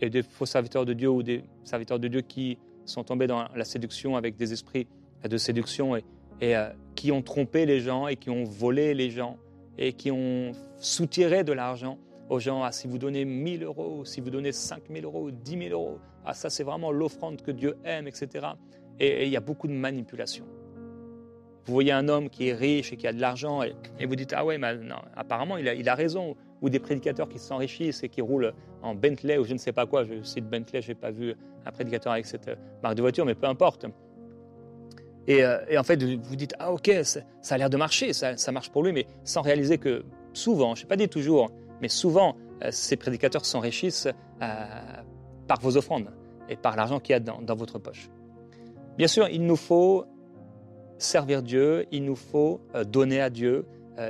et 0.00 0.10
des 0.10 0.22
faux 0.22 0.46
serviteurs 0.46 0.84
de 0.84 0.92
Dieu 0.92 1.08
ou 1.08 1.22
des 1.22 1.44
serviteurs 1.64 1.98
de 1.98 2.08
Dieu 2.08 2.20
qui 2.20 2.58
sont 2.84 3.04
tombés 3.04 3.26
dans 3.26 3.48
la 3.54 3.64
séduction 3.64 4.16
avec 4.16 4.36
des 4.36 4.52
esprits 4.52 4.86
de 5.24 5.36
séduction 5.36 5.96
et, 5.96 6.04
euh, 6.42 6.68
qui 6.94 7.12
ont 7.12 7.22
trompé 7.22 7.66
les 7.66 7.80
gens 7.80 8.06
et 8.06 8.16
qui 8.16 8.30
ont 8.30 8.44
volé 8.44 8.94
les 8.94 9.10
gens 9.10 9.38
et 9.78 9.92
qui 9.92 10.10
ont 10.10 10.52
soutiré 10.78 11.44
de 11.44 11.52
l'argent 11.52 11.98
aux 12.28 12.38
gens. 12.38 12.62
Ah, 12.62 12.72
si 12.72 12.86
vous 12.86 12.98
donnez 12.98 13.24
1000 13.24 13.64
euros, 13.64 14.04
si 14.04 14.20
vous 14.20 14.30
donnez 14.30 14.52
5000 14.52 15.04
euros, 15.04 15.30
10 15.30 15.68
000 15.68 15.70
euros, 15.70 15.98
ah, 16.24 16.34
ça 16.34 16.50
c'est 16.50 16.64
vraiment 16.64 16.92
l'offrande 16.92 17.42
que 17.42 17.50
Dieu 17.50 17.76
aime, 17.84 18.06
etc. 18.06 18.46
Et, 18.98 19.26
il 19.26 19.30
y 19.30 19.36
a 19.36 19.40
beaucoup 19.40 19.68
de 19.68 19.72
manipulation. 19.72 20.44
Vous 21.66 21.72
voyez 21.72 21.90
un 21.90 22.08
homme 22.08 22.30
qui 22.30 22.48
est 22.48 22.54
riche 22.54 22.92
et 22.92 22.96
qui 22.96 23.08
a 23.08 23.12
de 23.12 23.20
l'argent 23.20 23.62
et, 23.62 24.06
vous 24.06 24.14
dites 24.14 24.32
Ah 24.36 24.44
ouais, 24.44 24.56
mais 24.56 24.76
non, 24.76 24.96
apparemment 25.16 25.56
il 25.56 25.88
a, 25.88 25.94
raison 25.94 26.36
ou 26.62 26.70
des 26.70 26.78
prédicateurs 26.78 27.28
qui 27.28 27.38
s'enrichissent 27.38 28.04
et 28.04 28.08
qui 28.08 28.20
roulent 28.20 28.52
en 28.82 28.94
Bentley 28.94 29.36
ou 29.36 29.44
je 29.44 29.52
ne 29.52 29.58
sais 29.58 29.72
pas 29.72 29.84
quoi. 29.84 30.04
Je 30.04 30.22
cite 30.22 30.48
Bentley, 30.48 30.80
je 30.80 30.88
n'ai 30.88 30.94
pas 30.94 31.10
vu 31.10 31.34
un 31.66 31.72
prédicateur 31.72 32.12
avec 32.12 32.24
cette 32.24 32.48
euh, 32.48 32.54
marque 32.82 32.94
de 32.94 33.02
voiture, 33.02 33.26
mais 33.26 33.34
peu 33.34 33.46
importe. 33.46 33.86
Et, 35.26 35.42
euh, 35.44 35.58
en 35.76 35.82
fait, 35.82 36.00
vous 36.02 36.36
dites, 36.36 36.54
ah 36.60 36.72
ok, 36.72 36.88
ça, 37.02 37.20
a 37.50 37.58
l'air 37.58 37.68
de 37.68 37.76
marcher, 37.76 38.12
ça, 38.12 38.52
marche 38.52 38.70
pour 38.70 38.84
lui, 38.84 38.92
mais 38.92 39.06
sans 39.24 39.42
réaliser 39.42 39.78
que 39.78 40.04
souvent, 40.32 40.76
je 40.76 40.84
n'ai 40.84 40.88
pas 40.88 40.96
dit 40.96 41.08
toujours, 41.08 41.50
mais 41.82 41.88
souvent, 41.88 42.36
euh, 42.62 42.68
ces 42.70 42.96
prédicateurs 42.96 43.44
s'enrichissent 43.44 44.08
par 44.38 45.60
vos 45.60 45.76
offrandes 45.76 46.12
et 46.48 46.56
par 46.56 46.76
l'argent 46.76 47.00
qu'il 47.00 47.12
y 47.12 47.16
a 47.16 47.20
dans 47.20 47.56
votre 47.56 47.80
poche. 47.80 48.08
Bien 48.98 49.08
sûr, 49.08 49.28
il 49.28 49.44
nous 49.44 49.56
faut 49.56 50.04
servir 50.98 51.42
Dieu, 51.42 51.86
il 51.92 52.04
nous 52.04 52.16
faut 52.16 52.60
donner 52.86 53.20
à 53.20 53.30
Dieu, 53.30 53.64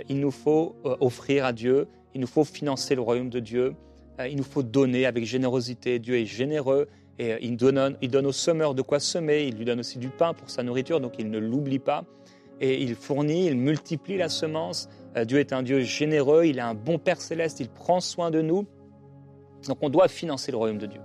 il 0.08 0.20
nous 0.20 0.30
faut 0.30 0.76
offrir 0.84 1.44
à 1.44 1.52
Dieu, 1.52 1.88
il 2.14 2.20
nous 2.20 2.26
faut 2.26 2.44
financer 2.44 2.94
le 2.94 3.02
royaume 3.02 3.28
de 3.28 3.40
Dieu, 3.40 3.74
euh, 4.20 4.28
il 4.28 4.36
nous 4.36 4.44
faut 4.44 4.62
donner 4.62 5.06
avec 5.06 5.24
générosité. 5.24 5.98
Dieu 5.98 6.16
est 6.16 6.26
généreux 6.26 6.88
et 7.18 7.32
euh, 7.32 7.38
il 7.42 7.56
donne, 7.56 7.96
il 8.00 8.10
donne 8.10 8.26
au 8.26 8.32
semeur 8.32 8.74
de 8.74 8.82
quoi 8.82 9.00
semer, 9.00 9.46
il 9.46 9.56
lui 9.56 9.64
donne 9.64 9.80
aussi 9.80 9.98
du 9.98 10.08
pain 10.08 10.32
pour 10.32 10.48
sa 10.50 10.62
nourriture, 10.62 11.00
donc 11.00 11.14
il 11.18 11.30
ne 11.30 11.38
l'oublie 11.38 11.78
pas. 11.78 12.04
Et 12.60 12.82
il 12.82 12.94
fournit, 12.94 13.46
il 13.46 13.56
multiplie 13.56 14.16
la 14.16 14.30
semence. 14.30 14.88
Euh, 15.16 15.26
Dieu 15.26 15.38
est 15.38 15.52
un 15.52 15.62
Dieu 15.62 15.80
généreux, 15.80 16.46
il 16.46 16.58
est 16.58 16.62
un 16.62 16.74
bon 16.74 16.98
Père 16.98 17.20
céleste, 17.20 17.60
il 17.60 17.68
prend 17.68 18.00
soin 18.00 18.30
de 18.30 18.40
nous. 18.40 18.66
Donc 19.68 19.78
on 19.82 19.90
doit 19.90 20.08
financer 20.08 20.50
le 20.50 20.56
royaume 20.56 20.78
de 20.78 20.86
Dieu. 20.86 21.00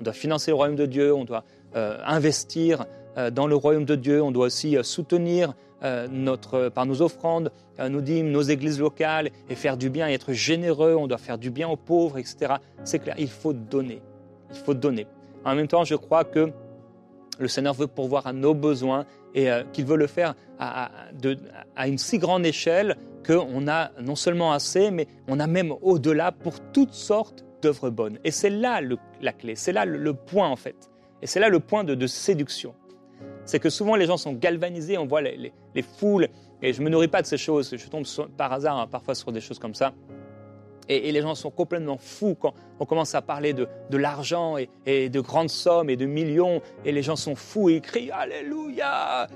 On 0.00 0.02
doit 0.02 0.12
financer 0.12 0.50
le 0.50 0.56
royaume 0.56 0.76
de 0.76 0.86
Dieu, 0.86 1.14
on 1.14 1.24
doit 1.24 1.44
investir 1.74 2.86
dans 3.32 3.46
le 3.46 3.56
royaume 3.56 3.84
de 3.84 3.94
Dieu, 3.94 4.22
on 4.22 4.30
doit 4.30 4.46
aussi 4.46 4.76
soutenir 4.82 5.54
euh, 5.84 6.08
notre, 6.10 6.70
par 6.70 6.86
nos 6.86 7.02
offrandes, 7.02 7.52
euh, 7.80 7.90
nos 7.90 8.00
dîmes, 8.00 8.30
nos 8.30 8.40
églises 8.40 8.80
locales, 8.80 9.28
et 9.50 9.54
faire 9.54 9.76
du 9.76 9.90
bien, 9.90 10.08
et 10.08 10.14
être 10.14 10.32
généreux, 10.32 10.94
on 10.94 11.06
doit 11.06 11.18
faire 11.18 11.36
du 11.36 11.50
bien 11.50 11.68
aux 11.68 11.76
pauvres, 11.76 12.16
etc. 12.16 12.54
C'est 12.82 12.98
clair, 12.98 13.14
il 13.18 13.28
faut 13.28 13.52
donner. 13.52 14.00
Il 14.50 14.56
faut 14.56 14.72
donner. 14.72 15.06
En 15.44 15.54
même 15.54 15.68
temps, 15.68 15.84
je 15.84 15.94
crois 15.94 16.24
que 16.24 16.50
le 17.38 17.46
Seigneur 17.46 17.74
veut 17.74 17.88
pourvoir 17.88 18.26
à 18.26 18.32
nos 18.32 18.54
besoins 18.54 19.04
et 19.34 19.50
euh, 19.50 19.64
qu'il 19.70 19.84
veut 19.84 19.98
le 19.98 20.06
faire 20.06 20.34
à, 20.58 20.90
une 21.86 21.98
si 21.98 22.16
grande 22.16 22.46
échelle 22.46 22.96
qu'on 23.26 23.68
a 23.68 23.90
non 24.00 24.16
seulement 24.16 24.52
assez, 24.52 24.90
mais 24.90 25.06
on 25.28 25.38
a 25.40 25.46
même 25.46 25.74
au-delà 25.82 26.32
pour 26.32 26.58
toutes 26.72 26.94
sortes 26.94 27.44
d'œuvres 27.60 27.90
bonnes. 27.90 28.18
Et 28.24 28.30
c'est 28.30 28.48
là 28.48 28.80
la 29.20 29.32
clé, 29.34 29.56
c'est 29.56 29.72
là 29.72 29.84
le, 29.84 30.14
point 30.14 30.48
en 30.48 30.56
fait. 30.56 30.90
Et 31.20 31.26
c'est 31.26 31.40
là 31.40 31.50
le 31.50 31.60
point 31.60 31.84
de 31.84 32.06
séduction 32.06 32.74
c'est 33.46 33.60
que 33.60 33.70
souvent 33.70 33.96
les 33.96 34.06
gens 34.06 34.16
sont 34.16 34.32
galvanisés, 34.32 34.98
on 34.98 35.06
voit 35.06 35.22
les, 35.22 35.52
foules, 35.82 36.28
et 36.60 36.72
je 36.72 36.80
ne 36.80 36.84
me 36.84 36.90
nourris 36.90 37.08
pas 37.08 37.22
de 37.22 37.26
ces 37.26 37.38
choses, 37.38 37.74
je 37.76 37.88
tombe 37.88 38.04
par 38.36 38.52
hasard 38.52 38.76
hein, 38.78 38.86
parfois 38.86 39.14
sur 39.14 39.32
des 39.32 39.40
choses 39.40 39.58
comme 39.58 39.74
ça. 39.74 39.94
Et, 40.88 41.10
les 41.10 41.20
gens 41.20 41.34
sont 41.34 41.50
complètement 41.50 41.96
fous 41.98 42.36
quand 42.38 42.54
on 42.78 42.84
commence 42.84 43.14
à 43.14 43.22
parler 43.22 43.52
de, 43.52 43.66
l'argent 43.90 44.56
et, 44.86 45.08
de 45.08 45.20
grandes 45.20 45.50
sommes 45.50 45.90
et 45.90 45.96
de 45.96 46.06
millions, 46.06 46.60
et 46.84 46.92
les 46.92 47.02
gens 47.02 47.16
sont 47.16 47.34
fous 47.34 47.70
et 47.70 47.76
ils 47.76 47.80
crient 47.80 48.10
Alléluia 48.10 49.26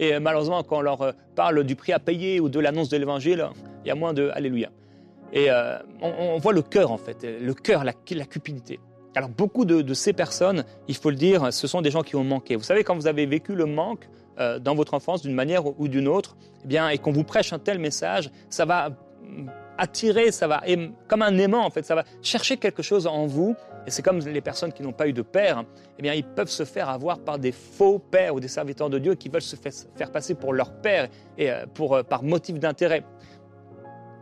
Et 0.00 0.14
euh, 0.14 0.20
malheureusement, 0.20 0.62
quand 0.62 0.78
on 0.78 0.82
leur 0.82 1.02
euh, 1.02 1.12
parle 1.36 1.62
du 1.64 1.76
prix 1.76 1.92
à 1.92 1.98
payer 1.98 2.40
ou 2.40 2.48
de 2.48 2.58
l'annonce 2.58 2.88
de 2.88 2.96
l'évangile, 2.96 3.48
il 3.84 3.88
y 3.88 3.90
a 3.90 3.94
moins 3.94 4.12
de 4.12 4.30
Alléluia. 4.34 4.70
Et 5.32 5.50
euh, 5.50 5.78
on, 6.00 6.38
voit 6.38 6.52
le 6.52 6.62
cœur 6.62 6.90
en 6.90 6.96
fait, 6.96 7.22
le 7.22 7.54
cœur, 7.54 7.84
la 7.84 7.92
cupidité. 7.92 8.80
Alors 9.14 9.30
beaucoup 9.30 9.64
de, 9.64 9.94
ces 9.94 10.12
personnes, 10.12 10.64
il 10.86 10.94
faut 10.94 11.10
le 11.10 11.16
dire, 11.16 11.52
ce 11.52 11.66
sont 11.66 11.80
des 11.80 11.90
gens 11.90 12.02
qui 12.02 12.16
ont 12.16 12.24
manqué. 12.24 12.56
Vous 12.56 12.62
savez, 12.62 12.84
quand 12.84 12.94
vous 12.94 13.06
avez 13.06 13.26
vécu 13.26 13.54
le 13.54 13.66
manque 13.66 14.08
euh, 14.38 14.58
dans 14.58 14.74
votre 14.74 14.94
enfance 14.94 15.22
d'une 15.22 15.34
manière 15.34 15.64
ou 15.80 15.88
d'une 15.88 16.08
autre, 16.08 16.36
eh 16.64 16.68
bien, 16.68 16.88
et 16.88 16.98
qu'on 16.98 17.12
vous 17.12 17.24
prêche 17.24 17.52
un 17.52 17.58
tel 17.58 17.78
message, 17.78 18.30
ça 18.50 18.64
va 18.64 18.90
attirer, 19.78 20.32
ça 20.32 20.48
va, 20.48 20.62
comme 21.06 21.22
un 21.22 21.38
aimant 21.38 21.64
en 21.64 21.70
fait, 21.70 21.84
ça 21.84 21.94
va 21.94 22.04
chercher 22.20 22.56
quelque 22.56 22.82
chose 22.82 23.06
en 23.06 23.26
vous. 23.26 23.56
Et 23.86 23.90
c'est 23.90 24.02
comme 24.02 24.18
les 24.18 24.40
personnes 24.42 24.72
qui 24.72 24.82
n'ont 24.82 24.92
pas 24.92 25.08
eu 25.08 25.14
de 25.14 25.22
père, 25.22 25.64
eh 25.98 26.02
bien, 26.02 26.12
ils 26.12 26.24
peuvent 26.24 26.50
se 26.50 26.64
faire 26.64 26.90
avoir 26.90 27.20
par 27.20 27.38
des 27.38 27.52
faux 27.52 27.98
pères 27.98 28.34
ou 28.34 28.40
des 28.40 28.48
serviteurs 28.48 28.90
de 28.90 28.98
Dieu 28.98 29.14
qui 29.14 29.30
veulent 29.30 29.40
se 29.40 29.56
faire 29.56 30.12
passer 30.12 30.34
pour 30.34 30.52
leur 30.52 30.72
père 30.72 31.08
et 31.38 31.50
euh, 31.50 31.64
pour, 31.72 31.94
euh, 31.96 32.02
par 32.02 32.22
motif 32.22 32.58
d'intérêt. 32.58 33.04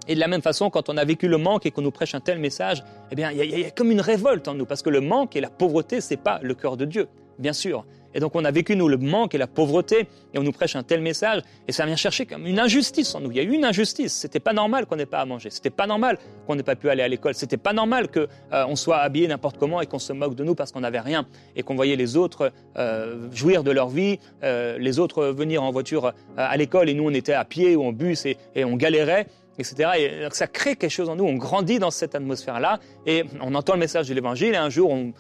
Et 0.09 0.15
de 0.15 0.21
la 0.21 0.29
même 0.29 0.43
façon, 0.43 0.71
quand 0.71 0.89
on 0.89 0.97
a 0.97 1.05
vécu 1.05 1.29
le 1.29 1.39
manque 1.39 1.67
et 1.67 1.71
qu'on 1.71 1.83
nous 1.83 1.91
prêche 1.91 2.15
un 2.15 2.21
tel 2.21 2.39
message, 2.39 2.85
eh 3.11 3.15
bien, 3.15 3.31
il 3.33 3.59
y, 3.59 3.65
a 3.65 3.71
comme 3.71 3.91
une 3.91 4.01
révolte 4.01 4.49
en 4.49 4.55
nous, 4.55 4.67
parce 4.67 4.83
que 4.83 4.91
le 4.91 5.01
manque 5.01 5.37
et 5.37 5.41
la 5.41 5.51
pauvreté, 5.51 6.01
c'est 6.01 6.17
pas 6.17 6.39
le 6.43 6.55
cœur 6.55 6.77
de 6.77 6.85
Dieu, 6.85 7.09
bien 7.39 7.53
sûr. 7.53 7.85
Et 8.15 8.21
donc 8.21 8.35
on 8.35 8.47
a 8.47 8.51
vécu, 8.51 8.77
nous, 8.77 8.89
le 8.89 8.97
manque 8.97 9.35
et 9.35 9.39
la 9.39 9.47
pauvreté, 9.47 10.09
et 10.33 10.39
on 10.39 10.43
nous 10.43 10.53
prêche 10.53 10.75
un 10.75 10.83
tel 10.83 11.03
message, 11.03 11.43
et 11.69 11.73
ça 11.73 11.85
vient 11.85 11.97
chercher 11.97 12.25
comme 12.25 12.47
une 12.47 12.59
injustice 12.59 13.15
en 13.15 13.21
nous. 13.21 13.31
Il 13.31 13.37
y 13.37 13.41
a 13.41 13.43
eu 13.43 13.53
une 13.53 13.65
injustice. 13.67 14.15
C'était 14.15 14.41
pas 14.41 14.55
normal 14.55 14.87
qu'on 14.87 14.97
n'ait 14.97 15.05
pas 15.05 15.21
à 15.21 15.27
manger. 15.27 15.51
C'était 15.51 15.69
pas 15.69 15.87
normal 15.87 16.19
qu'on 16.47 16.55
n'ait 16.55 16.63
pas 16.63 16.77
pu 16.77 16.89
aller 16.89 17.03
à 17.03 17.09
l'école. 17.09 17.35
C'était 17.35 17.59
pas 17.59 17.75
normal 17.75 18.09
qu'on 18.11 18.27
euh, 18.55 18.75
soit 18.75 18.99
habillé 18.99 19.29
n'importe 19.29 19.59
comment 19.59 19.83
et 19.83 19.87
qu'on 19.87 19.99
se 19.99 20.15
moque 20.15 20.35
de 20.35 20.45
nous 20.45 20.55
parce 20.55 20.73
qu'on 20.73 20.81
n'avait 20.81 21.01
rien, 21.01 21.27
et 21.57 21.63
qu'on 21.63 21.75
voyait 21.75 21.97
les 21.97 22.17
autres 22.17 22.53
euh, 22.79 23.31
jouir 23.33 23.63
de 23.63 23.71
leur 23.71 23.89
vie, 23.89 24.19
euh, 24.45 24.79
les 24.79 24.99
autres 24.99 25.27
venir 25.27 25.63
en 25.63 25.71
voiture 25.71 26.15
à 26.39 26.57
l'école, 26.57 26.89
et 26.89 26.95
nous 26.95 27.05
on 27.05 27.13
était 27.13 27.35
à 27.35 27.45
pied 27.45 27.77
ou 27.77 27.85
en 27.85 27.93
bus 27.93 28.25
et 28.25 28.65
on 28.65 28.77
galérait 28.77 29.27
etc. 29.59 29.91
Et 29.99 30.23
donc 30.23 30.35
ça 30.35 30.47
crée 30.47 30.77
quelque 30.77 30.91
chose 30.91 31.09
en 31.09 31.17
nous, 31.17 31.25
on 31.25 31.35
grandit 31.35 31.79
dans 31.79 31.91
cette 31.91 32.15
atmosphère-là, 32.15 32.81
et 33.07 33.25
on 33.41 33.55
entend 33.55 33.75
le 33.75 33.81
message 33.81 34.09
de 34.09 34.15
l'Évangile, 34.15 34.55
et 34.55 34.59
un 34.59 34.71
jour 34.71 34.91
on, 34.91 35.13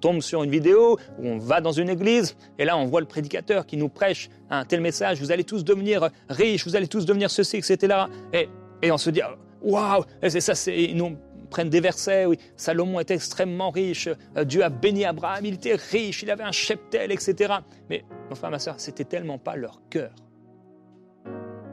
tombe 0.00 0.20
sur 0.20 0.42
une 0.42 0.50
vidéo, 0.50 0.98
ou 1.18 1.28
on 1.28 1.38
va 1.38 1.60
dans 1.60 1.72
une 1.72 1.88
église, 1.88 2.36
et 2.58 2.64
là 2.64 2.76
on 2.76 2.86
voit 2.86 3.00
le 3.00 3.06
prédicateur 3.06 3.66
qui 3.66 3.76
nous 3.76 3.88
prêche 3.88 4.30
un 4.50 4.64
tel 4.64 4.80
message, 4.80 5.20
vous 5.20 5.32
allez 5.32 5.44
tous 5.44 5.64
devenir 5.64 6.10
riches, 6.28 6.66
vous 6.66 6.76
allez 6.76 6.88
tous 6.88 7.06
devenir 7.06 7.30
ceci, 7.30 7.56
etc. 7.56 8.04
Et, 8.32 8.48
et 8.82 8.90
on 8.90 8.98
se 8.98 9.10
dit, 9.10 9.20
waouh, 9.62 10.04
c'est 10.22 10.40
ça, 10.40 10.54
c'est, 10.54 10.92
nous 10.94 11.16
prennent 11.50 11.70
des 11.70 11.80
versets, 11.80 12.26
oui, 12.26 12.38
Salomon 12.56 12.98
était 13.00 13.14
extrêmement 13.14 13.70
riche, 13.70 14.08
euh, 14.36 14.44
Dieu 14.44 14.64
a 14.64 14.70
béni 14.70 15.04
Abraham, 15.04 15.44
il 15.44 15.54
était 15.54 15.76
riche, 15.76 16.22
il 16.22 16.30
avait 16.30 16.42
un 16.42 16.52
cheptel, 16.52 17.12
etc. 17.12 17.54
Mais, 17.88 18.04
mon 18.28 18.34
frère, 18.34 18.50
ma 18.50 18.58
soeur, 18.58 18.74
c'était 18.78 19.04
tellement 19.04 19.38
pas 19.38 19.54
leur 19.54 19.80
cœur. 19.88 20.10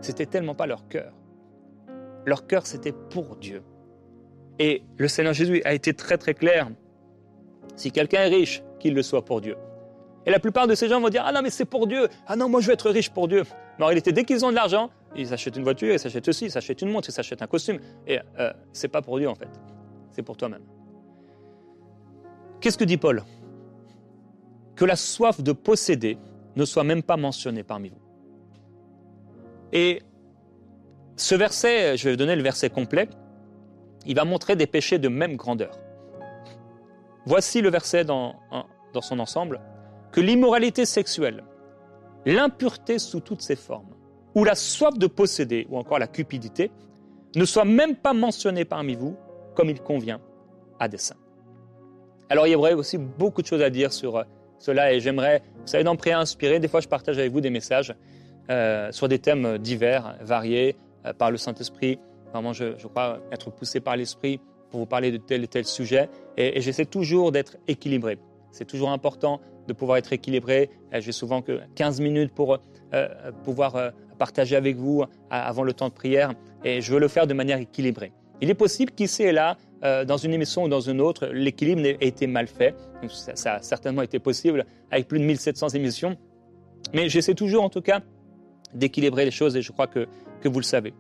C'était 0.02 0.28
tellement 0.28 0.56
pas 0.56 0.68
leur 0.68 0.88
cœur 0.88 1.14
leur 2.26 2.48
cœur, 2.48 2.66
c'était 2.66 2.92
pour 2.92 3.36
Dieu. 3.38 3.64
Et 4.60 4.84
le 4.98 5.08
Seigneur 5.08 5.34
Jésus 5.34 5.62
a 5.66 5.74
été 5.74 5.94
très 5.94 6.18
très 6.18 6.34
clair. 6.34 6.70
Si 7.76 7.92
quelqu'un 7.92 8.22
est 8.22 8.30
riche, 8.30 8.64
qu'il 8.80 8.94
le 8.94 9.02
soit 9.02 9.26
pour 9.26 9.42
Dieu. 9.42 9.56
Et 10.26 10.32
la 10.32 10.40
plupart 10.40 10.68
de 10.68 10.76
ces 10.76 10.88
gens 10.88 11.02
vont 11.02 11.10
dire 11.10 11.24
Ah 11.26 11.32
non, 11.32 11.42
mais 11.42 11.50
c'est 11.50 11.66
pour 11.66 11.88
Dieu. 11.88 12.08
Ah 12.28 12.36
non, 12.36 12.50
moi 12.50 12.62
je 12.62 12.68
veux 12.68 12.74
être 12.74 12.90
riche 12.90 13.10
pour 13.10 13.28
Dieu. 13.28 13.44
Mais 13.78 13.86
en 13.86 13.88
réalité, 13.88 14.12
dès 14.12 14.24
qu'ils 14.24 14.46
ont 14.46 14.50
de 14.50 14.56
l'argent, 14.56 14.90
ils 15.16 15.28
s'achètent 15.28 15.56
une 15.56 15.64
voiture, 15.64 15.94
ils 15.94 16.00
s'achètent 16.00 16.26
ceci, 16.26 16.46
ils 16.46 16.52
s'achètent 16.52 16.82
une 16.82 16.92
montre, 16.92 17.10
ils 17.10 17.14
s'achètent 17.14 17.42
un 17.42 17.48
costume. 17.48 17.80
Et 18.08 18.20
euh, 18.40 18.54
c'est 18.72 18.88
pas 18.88 19.02
pour 19.02 19.18
Dieu 19.18 19.28
en 19.28 19.36
fait. 19.36 19.50
C'est 20.12 20.24
pour 20.24 20.38
toi-même. 20.38 20.64
Qu'est-ce 22.60 22.78
que 22.78 22.84
dit 22.84 22.98
Paul? 22.98 23.24
Que 24.76 24.86
la 24.86 24.96
soif 24.96 25.42
de 25.42 25.52
posséder 25.52 26.18
ne 26.56 26.66
soit 26.66 26.84
même 26.84 27.02
pas 27.02 27.18
mentionnée 27.18 27.64
parmi 27.64 27.90
vous. 27.90 28.02
Et 29.74 30.02
ce 31.16 31.36
verset, 31.36 31.98
je 31.98 32.06
vais 32.06 32.12
vous 32.12 32.18
donner 32.18 32.36
le 32.36 32.44
verset 32.44 32.70
complet, 32.70 33.10
il 34.06 34.16
va 34.16 34.26
montrer 34.26 34.56
des 34.56 34.68
péchés 34.68 35.00
de 35.00 35.08
même 35.08 35.36
grandeur. 35.36 35.78
Voici 37.26 37.62
le 37.62 37.70
verset 37.70 38.04
dans, 38.04 38.36
dans 38.94 39.02
son 39.02 39.20
ensemble, 39.20 39.62
que 40.12 40.22
l'immoralité 40.22 40.86
sexuelle, 40.86 41.44
l'impureté 42.26 43.00
sous 43.00 43.20
toutes 43.20 43.42
ses 43.42 43.56
formes, 43.56 43.96
ou 44.36 44.44
la 44.44 44.56
soif 44.56 44.98
de 44.98 45.08
posséder, 45.08 45.68
ou 45.70 45.78
encore 45.78 46.00
la 46.00 46.08
cupidité, 46.08 46.72
ne 47.36 47.46
soient 47.46 47.66
même 47.66 47.96
pas 47.96 48.14
mentionnées 48.14 48.66
parmi 48.66 48.96
vous 48.96 49.16
comme 49.56 49.70
il 49.70 49.82
convient 49.82 50.22
à 50.80 50.88
des 50.88 50.98
saints. 50.98 51.16
Alors 52.30 52.48
il 52.48 52.52
y 52.52 52.56
aurait 52.56 52.74
aussi 52.74 52.98
beaucoup 52.98 53.42
de 53.42 53.48
choses 53.48 53.62
à 53.62 53.70
dire 53.70 53.92
sur 53.92 54.18
euh, 54.18 54.24
cela 54.58 54.94
et 54.94 55.00
j'aimerais, 55.00 55.44
vous 55.56 55.68
savez, 55.68 55.84
d'en 55.84 55.98
inspirer. 56.14 56.60
Des 56.60 56.68
fois, 56.68 56.80
je 56.80 56.88
partage 56.88 57.18
avec 57.18 57.32
vous 57.32 57.42
des 57.42 57.50
messages 57.50 57.94
euh, 58.50 58.92
sur 58.92 59.08
des 59.08 59.20
thèmes 59.20 59.58
divers, 59.58 60.16
variés, 60.22 60.76
euh, 60.76 60.91
par 61.18 61.32
le 61.32 61.38
Saint-Esprit. 61.38 62.00
Vraiment, 62.34 62.54
je, 62.54 62.88
crois 62.88 63.20
être 63.32 63.52
poussé 63.52 63.80
par 63.80 63.96
l'Esprit 63.96 64.40
pour 64.70 64.80
vous 64.80 64.86
parler 64.86 65.12
de 65.12 65.18
tel 65.18 65.44
et 65.44 65.48
tel 65.48 65.66
sujet. 65.66 66.10
Et, 66.38 66.62
j'essaie 66.62 66.86
toujours 66.86 67.32
d'être 67.32 67.58
équilibré. 67.68 68.18
C'est 68.52 68.66
toujours 68.66 68.92
important 68.92 69.42
de 69.68 69.74
pouvoir 69.74 69.98
être 69.98 70.14
équilibré. 70.14 70.70
J'ai 70.94 71.12
souvent 71.12 71.42
que 71.42 71.60
15 71.76 72.02
minutes 72.02 72.34
pour 72.34 72.60
euh, 72.94 73.32
pouvoir 73.44 73.76
euh, 73.76 73.90
partager 74.18 74.56
avec 74.56 74.76
vous 74.76 75.04
avant 75.30 75.64
le 75.64 75.74
temps 75.74 75.90
de 75.90 75.94
prière. 75.94 76.34
Et 76.64 76.82
je 76.82 76.94
veux 76.94 77.00
le 77.00 77.08
faire 77.08 77.28
de 77.28 77.34
manière 77.34 77.60
équilibrée. 77.60 78.12
Il 78.42 78.50
est 78.50 78.56
possible 78.56 78.92
qu'ici 78.92 79.24
et 79.24 79.32
là, 79.32 79.58
dans 80.06 80.18
une 80.18 80.34
émission 80.34 80.64
ou 80.64 80.68
dans 80.68 80.82
une 80.82 81.02
autre, 81.02 81.28
l'équilibre 81.28 81.84
ait 81.86 81.98
été 82.02 82.28
mal 82.28 82.48
fait. 82.48 82.76
Ça, 83.08 83.36
ça, 83.36 83.54
a 83.56 83.62
certainement 83.62 84.04
été 84.04 84.20
possible 84.20 84.66
avec 84.92 85.08
plus 85.08 85.20
de 85.20 85.26
1700 85.26 85.70
émissions. 85.70 86.18
Mais 86.94 87.10
j'essaie 87.10 87.34
toujours, 87.34 87.64
en 87.64 87.70
tout 87.70 87.82
cas, 87.82 88.02
d'équilibrer 88.74 89.26
les 89.26 89.32
choses 89.32 89.56
et 89.56 89.62
je 89.62 89.72
crois 89.72 89.88
que 89.88 90.08
que 90.42 90.50
vous 90.50 90.60
le 90.60 90.66
savez. 90.66 90.94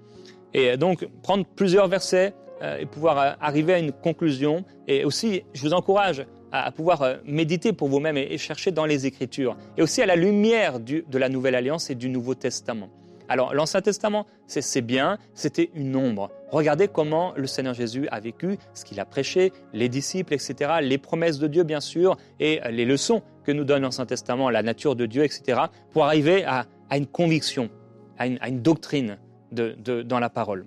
Et 0.53 0.77
donc, 0.77 1.07
prendre 1.23 1.45
plusieurs 1.45 1.87
versets 1.87 2.33
euh, 2.61 2.77
et 2.77 2.85
pouvoir 2.85 3.19
euh, 3.19 3.31
arriver 3.41 3.73
à 3.73 3.79
une 3.79 3.91
conclusion. 3.91 4.63
Et 4.87 5.03
aussi, 5.03 5.43
je 5.53 5.61
vous 5.61 5.73
encourage 5.73 6.25
à, 6.51 6.71
pouvoir 6.71 7.01
euh, 7.01 7.15
méditer 7.25 7.73
pour 7.73 7.87
vous-même 7.87 8.17
et, 8.17 8.37
chercher 8.37 8.71
dans 8.71 8.85
les 8.85 9.07
Écritures. 9.07 9.57
Et 9.77 9.81
aussi 9.81 10.01
à 10.01 10.05
la 10.05 10.15
lumière 10.15 10.79
de 10.79 11.17
la 11.17 11.29
Nouvelle 11.29 11.55
Alliance 11.55 11.89
et 11.89 11.95
du 11.95 12.09
Nouveau 12.09 12.35
Testament. 12.35 12.89
Alors, 13.29 13.53
l'Ancien 13.53 13.81
Testament, 13.81 14.27
c'est 14.45 14.81
bien, 14.81 15.17
c'était 15.33 15.71
une 15.73 15.95
ombre. 15.95 16.29
Regardez 16.49 16.89
comment 16.89 17.33
le 17.37 17.47
Seigneur 17.47 17.73
Jésus 17.73 18.09
a 18.11 18.19
vécu, 18.19 18.57
ce 18.73 18.83
qu'il 18.83 18.99
a 18.99 19.05
prêché, 19.05 19.53
les 19.71 19.87
disciples, 19.87 20.33
etc., 20.33 20.73
les 20.81 20.97
promesses 20.97 21.39
de 21.39 21.47
Dieu, 21.47 21.63
bien 21.63 21.79
sûr, 21.79 22.17
et 22.41 22.59
les 22.69 22.83
leçons 22.83 23.21
que 23.45 23.53
nous 23.53 23.63
donne 23.63 23.83
l'Ancien 23.83 24.05
Testament, 24.05 24.49
la 24.49 24.63
nature 24.63 24.97
de 24.97 25.05
Dieu, 25.05 25.23
etc., 25.23 25.61
pour 25.91 26.03
arriver 26.03 26.43
à, 26.43 26.65
une 26.91 27.07
conviction, 27.07 27.69
à 28.17 28.49
une 28.49 28.61
doctrine, 28.61 29.17
dans 29.51 30.19
la 30.19 30.29
parole. 30.29 30.65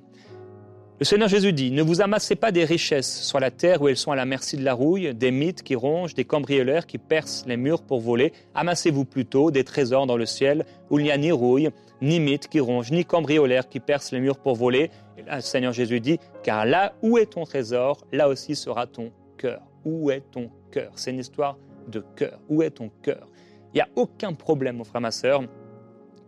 Le 1.00 1.05
Seigneur 1.05 1.29
Jésus 1.29 1.53
dit, 1.53 1.73
ne 1.73 1.83
vous 1.83 2.03
amassez 2.03 2.37
pas 2.37 2.53
des 2.53 2.64
richesses 2.64 3.23
sur 3.23 3.41
la 3.41 3.50
terre 3.50 3.83
où 3.83 3.88
elles 3.88 3.97
sont 3.97 4.12
à 4.12 4.17
la 4.17 4.25
merci 4.25 4.57
de 4.57 4.62
la 4.62 4.75
rouille, 4.75 5.12
des 5.12 5.33
mythes 5.33 5.64
qui 5.64 5.75
rongent, 5.75 6.14
des 6.14 6.25
cambrioleurs 6.25 6.87
qui 6.87 6.99
percent 6.99 7.45
les 7.47 7.57
murs 7.57 7.83
pour 7.83 8.00
voler. 8.00 8.33
Amassez-vous 8.55 9.05
plutôt 9.05 9.50
des 9.50 9.64
trésors 9.64 10.07
dans 10.07 10.17
le 10.17 10.25
ciel 10.25 10.64
où 10.91 11.00
il 11.00 11.03
n'y 11.03 11.11
a 11.11 11.19
ni 11.19 11.33
rouille, 11.33 11.71
ni 12.00 12.21
mythes 12.21 12.47
qui 12.47 12.61
rongent, 12.61 12.93
ni 12.93 13.05
cambrioleurs 13.05 13.69
qui 13.69 13.81
percent 13.81 14.12
les 14.12 14.21
murs 14.21 14.38
pour 14.38 14.55
voler. 14.55 14.93
Le 15.17 15.41
Seigneur 15.41 15.73
Jésus 15.73 15.99
dit, 15.99 16.21
car 16.45 16.64
là 16.64 16.95
où 17.03 17.19
est 17.19 17.33
ton 17.33 17.45
trésor, 17.45 18.07
là 18.12 18.29
aussi 18.29 18.55
sera 18.55 18.87
ton 18.87 19.11
cœur. 19.37 19.62
Où 19.85 20.12
est 20.12 20.23
ton 20.31 20.49
cœur? 20.71 20.93
C'est 20.95 21.11
une 21.11 21.19
histoire 21.19 21.59
de 21.88 22.05
cœur. 22.14 22.38
Où 22.49 22.62
est 22.62 22.71
ton 22.71 22.91
cœur? 23.03 23.26
Il 23.75 23.79
n'y 23.79 23.81
a 23.81 23.88
aucun 23.97 24.33
problème, 24.33 24.76
mon 24.76 24.85
frère, 24.85 25.00
ma 25.00 25.11
soeur, 25.11 25.43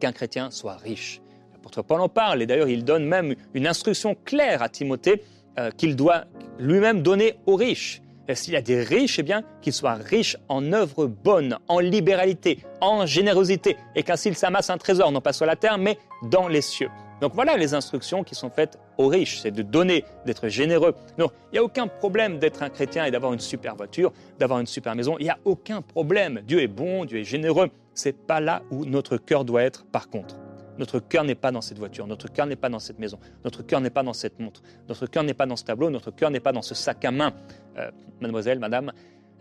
qu'un 0.01 0.11
chrétien 0.11 0.51
soit 0.51 0.77
riche. 0.77 1.21
L'apôtre 1.67 1.83
Paul 1.83 2.01
en 2.01 2.09
parle, 2.09 2.43
et 2.43 2.47
d'ailleurs 2.47 2.69
il 2.69 2.85
donne 2.85 3.05
même 3.05 3.35
une 3.53 3.67
instruction 3.67 4.17
claire 4.25 4.63
à 4.63 4.69
Timothée 4.69 5.25
euh, 5.59 5.73
qu'il 5.73 5.97
doit 5.97 6.27
lui-même 6.61 7.03
donner 7.03 7.35
aux 7.47 7.57
riches. 7.57 8.03
S'il 8.33 8.55
y 8.55 8.57
a 8.57 8.63
des 8.63 8.81
riches, 8.83 9.19
eh 9.19 9.25
bien, 9.25 9.43
qu'ils 9.63 9.73
soient 9.73 9.95
riches 9.95 10.37
en 10.49 10.73
œuvres 10.73 11.07
bonnes, 11.07 11.59
en 11.67 11.81
libéralité, 11.81 12.61
en 12.81 13.05
générosité, 13.05 13.77
et 13.97 14.05
qu'ainsi 14.05 14.33
s'amassent 14.35 14.71
un 14.71 14.79
trésor, 14.79 15.11
non 15.11 15.21
pas 15.21 15.33
sur 15.33 15.45
la 15.45 15.57
terre, 15.57 15.77
mais 15.79 15.99
dans 16.31 16.47
les 16.47 16.61
cieux. 16.61 16.89
Donc 17.21 17.35
voilà 17.35 17.57
les 17.57 17.75
instructions 17.75 18.23
qui 18.23 18.37
sont 18.37 18.51
faites 18.51 18.79
aux 18.97 19.09
riches, 19.09 19.41
c'est 19.41 19.51
de 19.51 19.63
donner, 19.63 20.05
d'être 20.25 20.49
généreux. 20.49 20.95
Non, 21.19 21.31
il 21.51 21.55
n'y 21.55 21.59
a 21.59 21.65
aucun 21.65 21.89
problème 21.89 22.39
d'être 22.39 22.63
un 22.63 22.69
chrétien 22.69 23.07
et 23.07 23.11
d'avoir 23.11 23.33
une 23.33 23.41
super 23.41 23.75
voiture, 23.75 24.13
d'avoir 24.39 24.61
une 24.61 24.67
super 24.67 24.95
maison. 24.95 25.17
Il 25.19 25.25
n'y 25.25 25.31
a 25.31 25.39
aucun 25.45 25.83
problème. 25.83 26.43
Dieu 26.47 26.61
est 26.61 26.69
bon, 26.69 27.05
Dieu 27.07 27.19
est 27.19 27.25
généreux. 27.25 27.71
C'est 27.95 28.17
pas 28.17 28.39
là 28.39 28.63
où 28.71 28.85
notre 28.85 29.17
cœur 29.17 29.45
doit 29.45 29.63
être, 29.63 29.85
par 29.87 30.11
contre. 30.11 30.37
Notre 30.79 31.01
cœur 31.01 31.25
n'est 31.25 31.35
pas 31.35 31.53
dans 31.53 31.61
cette 31.61 31.79
voiture, 31.79 32.07
notre 32.07 32.31
cœur 32.31 32.47
n'est 32.47 32.57
pas 32.57 32.69
dans 32.69 32.79
cette 32.79 32.99
maison, 32.99 33.19
notre 33.45 33.63
cœur 33.63 33.81
n'est 33.81 33.91
pas 33.91 34.03
dans 34.03 34.13
cette 34.13 34.39
montre, 34.39 34.63
notre 34.89 35.07
cœur 35.07 35.23
n'est 35.23 35.35
pas 35.35 35.47
dans 35.47 35.57
ce 35.57 35.65
tableau, 35.65 35.91
notre 35.91 36.11
cœur 36.11 36.31
n'est 36.31 36.41
pas 36.41 36.53
dans 36.53 36.63
ce 36.63 36.75
sac 36.75 37.05
à 37.05 37.11
main. 37.11 37.33
Euh, 37.79 37.91
mademoiselle, 38.21 38.59
madame, 38.59 38.93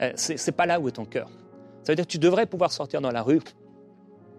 euh, 0.01 0.11
ce 0.15 0.37
c'est 0.37 0.51
pas 0.51 0.65
là 0.65 0.79
où 0.79 0.87
est 0.87 0.93
ton 0.93 1.05
cœur. 1.05 1.29
Ça 1.83 1.91
veut 1.91 1.95
dire 1.95 2.05
que 2.05 2.11
tu 2.11 2.19
devrais 2.19 2.45
pouvoir 2.45 2.71
sortir 2.71 3.01
dans 3.01 3.11
la 3.11 3.21
rue 3.21 3.39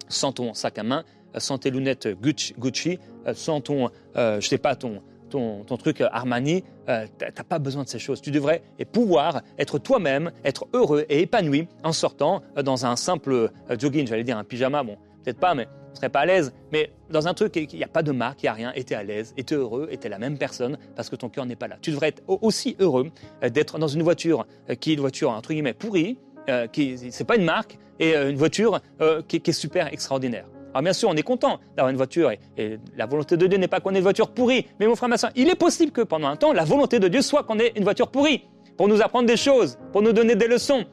sans 0.08 0.32
ton 0.32 0.54
sac 0.54 0.78
à 0.78 0.82
main, 0.82 1.04
euh, 1.34 1.40
sans 1.40 1.58
tes 1.58 1.70
lunettes 1.70 2.08
Gucci, 2.08 2.98
sans 3.34 3.60
ton, 3.60 3.90
je 4.14 4.40
sais 4.40 4.58
pas, 4.58 4.76
ton, 4.76 5.02
ton, 5.30 5.64
ton, 5.64 5.76
truc 5.76 6.00
Armani, 6.00 6.62
euh, 6.88 7.06
tu 7.18 7.24
n'as 7.24 7.44
pas 7.44 7.58
besoin 7.58 7.82
de 7.82 7.88
ces 7.88 7.98
choses. 7.98 8.20
Tu 8.20 8.30
devrais 8.30 8.62
et 8.78 8.84
pouvoir 8.84 9.42
être 9.58 9.78
toi-même, 9.78 10.30
être 10.44 10.66
heureux 10.72 11.04
et 11.08 11.22
épanoui 11.22 11.66
en 11.82 11.92
sortant 11.92 12.42
dans 12.62 12.86
un 12.86 12.96
simple 12.96 13.50
jogging, 13.78 14.06
j'allais 14.06 14.24
dire 14.24 14.38
un 14.38 14.44
pyjama, 14.44 14.84
bon, 14.84 14.96
peut-être 15.26 15.40
pas, 15.40 15.54
mais 15.54 15.66
ne 15.90 15.96
serais 15.96 16.08
pas 16.08 16.20
à 16.20 16.26
l'aise. 16.26 16.52
Mais 16.72 16.90
dans 17.10 17.26
un 17.26 17.34
truc, 17.34 17.56
il 17.56 17.76
n'y 17.76 17.84
a 17.84 17.88
pas 17.88 18.02
de 18.02 18.12
marque, 18.12 18.42
il 18.42 18.46
n'y 18.46 18.50
a 18.50 18.52
rien, 18.52 18.72
et 18.74 18.84
tu 18.84 18.92
es 18.92 18.96
à 18.96 19.02
l'aise, 19.02 19.34
et 19.36 19.44
tu 19.44 19.54
es 19.54 19.56
heureux, 19.56 19.88
et 19.90 19.98
tu 19.98 20.06
es 20.06 20.10
la 20.10 20.18
même 20.18 20.38
personne 20.38 20.78
parce 20.94 21.10
que 21.10 21.16
ton 21.16 21.28
cœur 21.28 21.46
n'est 21.46 21.56
pas 21.56 21.68
là. 21.68 21.76
Tu 21.80 21.90
devrais 21.90 22.08
être 22.08 22.22
aussi 22.28 22.76
heureux 22.78 23.10
euh, 23.42 23.48
d'être 23.48 23.78
dans 23.78 23.88
une 23.88 24.02
voiture 24.02 24.46
euh, 24.70 24.74
qui 24.74 24.92
est 24.92 24.94
une 24.94 25.00
voiture, 25.00 25.30
entre 25.30 25.52
guillemets, 25.52 25.74
pourrie, 25.74 26.18
euh, 26.48 26.68
qui 26.68 26.96
c'est 27.10 27.24
pas 27.24 27.36
une 27.36 27.44
marque, 27.44 27.78
et 27.98 28.14
une 28.14 28.36
voiture 28.36 28.80
qui, 29.26 29.36
est 29.36 29.52
super 29.52 29.90
extraordinaire. 29.90 30.44
Alors 30.74 30.82
bien 30.82 30.92
sûr, 30.92 31.08
on 31.08 31.14
est 31.14 31.22
content 31.22 31.60
d'avoir 31.74 31.88
une 31.88 31.96
voiture, 31.96 32.30
et, 32.30 32.78
la 32.94 33.06
volonté 33.06 33.38
de 33.38 33.46
Dieu 33.46 33.56
n'est 33.56 33.68
pas 33.68 33.80
qu'on 33.80 33.94
ait 33.94 33.98
une 33.98 34.02
voiture 34.02 34.28
pourrie. 34.28 34.66
Mais 34.78 34.86
mon 34.86 34.96
frère, 34.96 35.08
ma 35.08 35.16
soeur, 35.16 35.30
il 35.34 35.48
est 35.48 35.54
possible 35.54 35.92
que 35.92 36.02
pendant 36.02 36.28
un 36.28 36.36
temps, 36.36 36.52
la 36.52 36.64
volonté 36.64 36.98
de 36.98 37.08
Dieu 37.08 37.22
soit 37.22 37.44
qu'on 37.44 37.58
ait 37.58 37.72
une 37.74 37.84
voiture 37.84 38.08
pourrie, 38.08 38.44
pour 38.76 38.86
nous 38.86 39.00
apprendre 39.00 39.26
des 39.26 39.38
choses, 39.38 39.78
pour 39.92 40.02
nous 40.02 40.12
donner 40.12 40.34
des 40.34 40.46
leçons. 40.46 40.84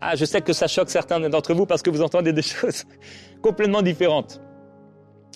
Ah, 0.00 0.16
je 0.16 0.24
sais 0.24 0.40
que 0.40 0.52
ça 0.52 0.66
choque 0.66 0.88
certains 0.88 1.20
d'entre 1.20 1.52
vous 1.52 1.66
parce 1.66 1.82
que 1.82 1.90
vous 1.90 2.02
entendez 2.02 2.32
des 2.32 2.42
choses 2.42 2.84
complètement 3.42 3.82
différentes. 3.82 4.40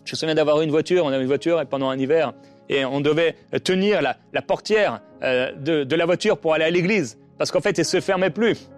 Je 0.04 0.12
me 0.12 0.16
souviens 0.16 0.34
d'avoir 0.34 0.60
une 0.60 0.70
voiture, 0.70 1.04
on 1.04 1.08
avait 1.08 1.22
une 1.22 1.28
voiture 1.28 1.64
pendant 1.66 1.88
un 1.88 1.98
hiver, 1.98 2.34
et 2.68 2.84
on 2.84 3.00
devait 3.00 3.36
tenir 3.62 4.00
la, 4.02 4.42
portière 4.42 5.00
euh, 5.22 5.52
de, 5.52 5.96
la 5.96 6.06
voiture 6.06 6.38
pour 6.38 6.54
aller 6.54 6.64
à 6.64 6.70
l'église, 6.70 7.18
parce 7.38 7.50
qu'en 7.50 7.60
fait, 7.60 7.78
elle 7.78 7.84
se 7.84 8.00
fermait 8.00 8.30
plus. 8.30 8.70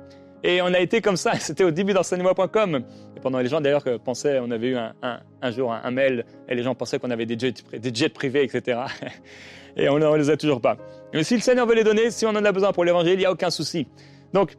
Et 0.45 0.61
on 0.63 0.67
a 0.67 0.79
été 0.79 1.01
comme 1.01 1.17
ça, 1.17 1.35
c'était 1.41 1.65
au 1.65 1.71
début 1.71 1.93
d'enseignement.com. 1.93 2.83
Et 3.17 3.21
pendant 3.21 3.39
les 3.39 3.49
gens 3.49 3.61
d'ailleurs 3.61 3.85
pensaient, 4.05 4.39
on 4.41 4.51
avait 4.51 4.69
eu 4.69 4.77
un, 4.77 5.51
jour 5.51 5.73
un, 5.73 5.91
mail, 5.91 6.25
et 6.49 6.55
les 6.55 6.63
gens 6.63 6.75
pensaient 6.75 6.99
qu'on 6.99 7.11
avait 7.11 7.27
des 7.27 7.39
jets, 7.39 7.55
des 7.73 7.95
jets 7.95 8.09
privés, 8.09 8.45
etc. 8.45 8.81
et 9.77 9.89
on 9.89 9.99
ne 9.99 10.17
les 10.17 10.31
a 10.31 10.37
toujours 10.37 10.61
pas. 10.61 10.77
Mais 11.13 11.25
si 11.25 11.35
le 11.35 11.41
Seigneur 11.41 11.67
veut 11.67 11.75
les 11.75 11.85
donner, 11.85 12.11
si 12.11 12.27
on 12.27 12.31
en 12.31 12.45
a 12.45 12.53
besoin 12.53 12.73
pour 12.73 12.85
l'évangile, 12.85 13.15
il 13.15 13.19
n'y 13.19 13.27
a 13.27 13.33
aucun 13.33 13.51
souci. 13.51 13.89
Donc, 14.33 14.57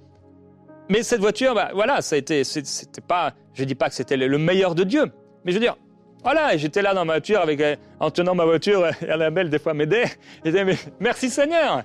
mais 0.90 1.04
cette 1.04 1.22
voiture, 1.22 1.54
bah, 1.54 1.72
voilà, 1.74 2.02
ça 2.02 2.16
a 2.16 2.20
été, 2.20 2.44
c'était 2.44 3.02
pas, 3.02 3.34
je 3.54 3.64
dis 3.64 3.76
pas 3.76 3.90
que 3.90 3.96
c'était 3.96 4.18
le 4.18 4.38
meilleur 4.38 4.76
de 4.76 4.84
Dieu, 4.84 5.12
mais 5.44 5.52
je 5.52 5.58
veux 5.58 5.64
dire, 5.64 5.78
voilà, 6.24 6.58
j'étais 6.58 6.82
là 6.82 6.94
dans 6.94 7.06
ma 7.06 7.14
voiture 7.14 7.42
avec, 7.42 7.62
euh, 7.62 7.76
en 8.00 8.12
tenant 8.12 8.36
ma 8.36 8.46
voiture, 8.46 8.86
Annabelle 9.10 9.50
des 9.50 9.60
fois 9.60 9.74
m'aidait. 9.74 10.06
Je 10.44 10.50
disais, 10.50 10.66
mais 10.66 10.78
merci 11.00 11.30
Seigneur. 11.30 11.84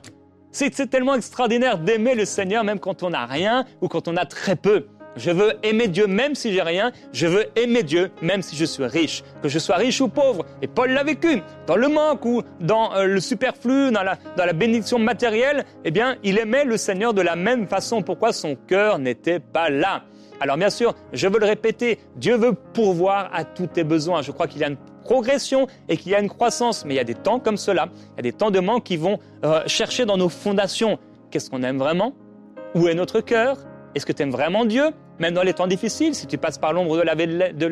C'est 0.51 0.91
tellement 0.91 1.15
extraordinaire 1.15 1.79
d'aimer 1.79 2.15
le 2.15 2.27
Seigneur 2.27 2.63
même 2.63 2.79
quand 2.79 3.03
on 3.03 3.11
n'a 3.11 3.25
rien 3.25 3.65
ou 3.81 3.89
quand 3.89 4.07
on 4.07 4.17
a 4.17 4.27
très 4.27 4.55
peu. 4.55 4.87
Je 5.17 5.31
veux 5.31 5.53
aimer 5.63 5.89
Dieu 5.89 6.07
même 6.07 6.35
si 6.35 6.53
j'ai 6.53 6.63
rien. 6.63 6.93
Je 7.13 7.27
veux 7.27 7.47
aimer 7.57 7.83
Dieu 7.83 8.11
même 8.23 8.43
si 8.43 8.57
je 8.57 8.65
suis 8.65 8.85
riche. 8.85 9.23
Que 9.43 9.49
je 9.49 9.59
sois 9.59 9.77
riche 9.77 10.01
ou 10.01 10.09
pauvre. 10.09 10.47
Et 10.63 10.67
Paul 10.67 10.91
l'a 10.91 11.05
vécu. 11.05 11.43
Dans 11.67 11.77
le 11.77 11.89
manque 11.89 12.25
ou 12.25 12.43
dans 12.61 12.95
euh, 12.95 13.05
le 13.05 13.21
superflu, 13.21 13.91
dans 13.91 14.03
la, 14.03 14.53
bénédiction 14.53 14.99
matérielle, 14.99 15.65
eh 15.85 15.91
bien, 15.91 16.17
il 16.23 16.39
aimait 16.39 16.65
le 16.65 16.77
Seigneur 16.77 17.15
de 17.15 17.23
la 17.23 17.37
même 17.37 17.67
façon. 17.67 18.03
Pourquoi 18.03 18.33
son 18.33 18.57
cœur 18.57 18.99
n'était 18.99 19.41
pas 19.41 19.71
là? 19.71 20.05
Alors 20.41 20.57
bien 20.57 20.71
sûr, 20.71 20.95
je 21.13 21.29
veux 21.29 21.39
le 21.39 21.47
répéter, 21.47 22.01
Dieu 22.17 22.37
veut 22.37 22.55
pourvoir 22.55 23.31
à 23.33 23.45
tous 23.45 23.69
tes 23.69 23.85
besoins. 23.85 24.23
Je 24.23 24.33
crois 24.33 24.49
qu'il 24.49 24.61
y 24.61 24.65
a 24.65 24.69
une 24.69 24.79
progression 25.05 25.69
et 25.89 25.97
qu'il 25.97 26.11
y 26.11 26.17
a 26.17 26.21
une 26.21 26.29
croissance, 26.29 26.85
mais 26.85 26.95
il 26.95 26.97
y 26.97 27.01
a 27.01 27.05
des 27.05 27.15
temps 27.15 27.39
comme 27.39 27.57
cela, 27.57 27.89
il 28.15 28.17
y 28.17 28.21
a 28.21 28.23
des 28.23 28.33
temps 28.33 28.51
de 28.51 28.59
manque 28.59 28.83
qui 28.83 28.97
vont 28.97 29.21
euh, 29.45 29.63
chercher 29.67 30.05
dans 30.05 30.17
nos 30.17 30.29
fondations 30.29 30.99
qu'est-ce 31.31 31.49
qu'on 31.49 31.63
aime 31.63 31.79
vraiment, 31.79 32.13
où 32.75 32.89
est 32.89 32.95
notre 32.95 33.21
cœur, 33.21 33.57
est-ce 33.95 34.07
que 34.07 34.13
tu 34.13 34.23
aimes 34.23 34.31
vraiment 34.31 34.65
Dieu, 34.65 34.91
même 35.19 35.35
dans 35.35 35.43
les 35.43 35.55
temps 35.55 35.67
difficiles, 35.67 36.15
si 36.15 36.27
tu 36.27 36.39
passes 36.39 36.59
par 36.59 36.73
l'ombre 36.73 36.97
de, 36.97 37.03
la, 37.03 37.15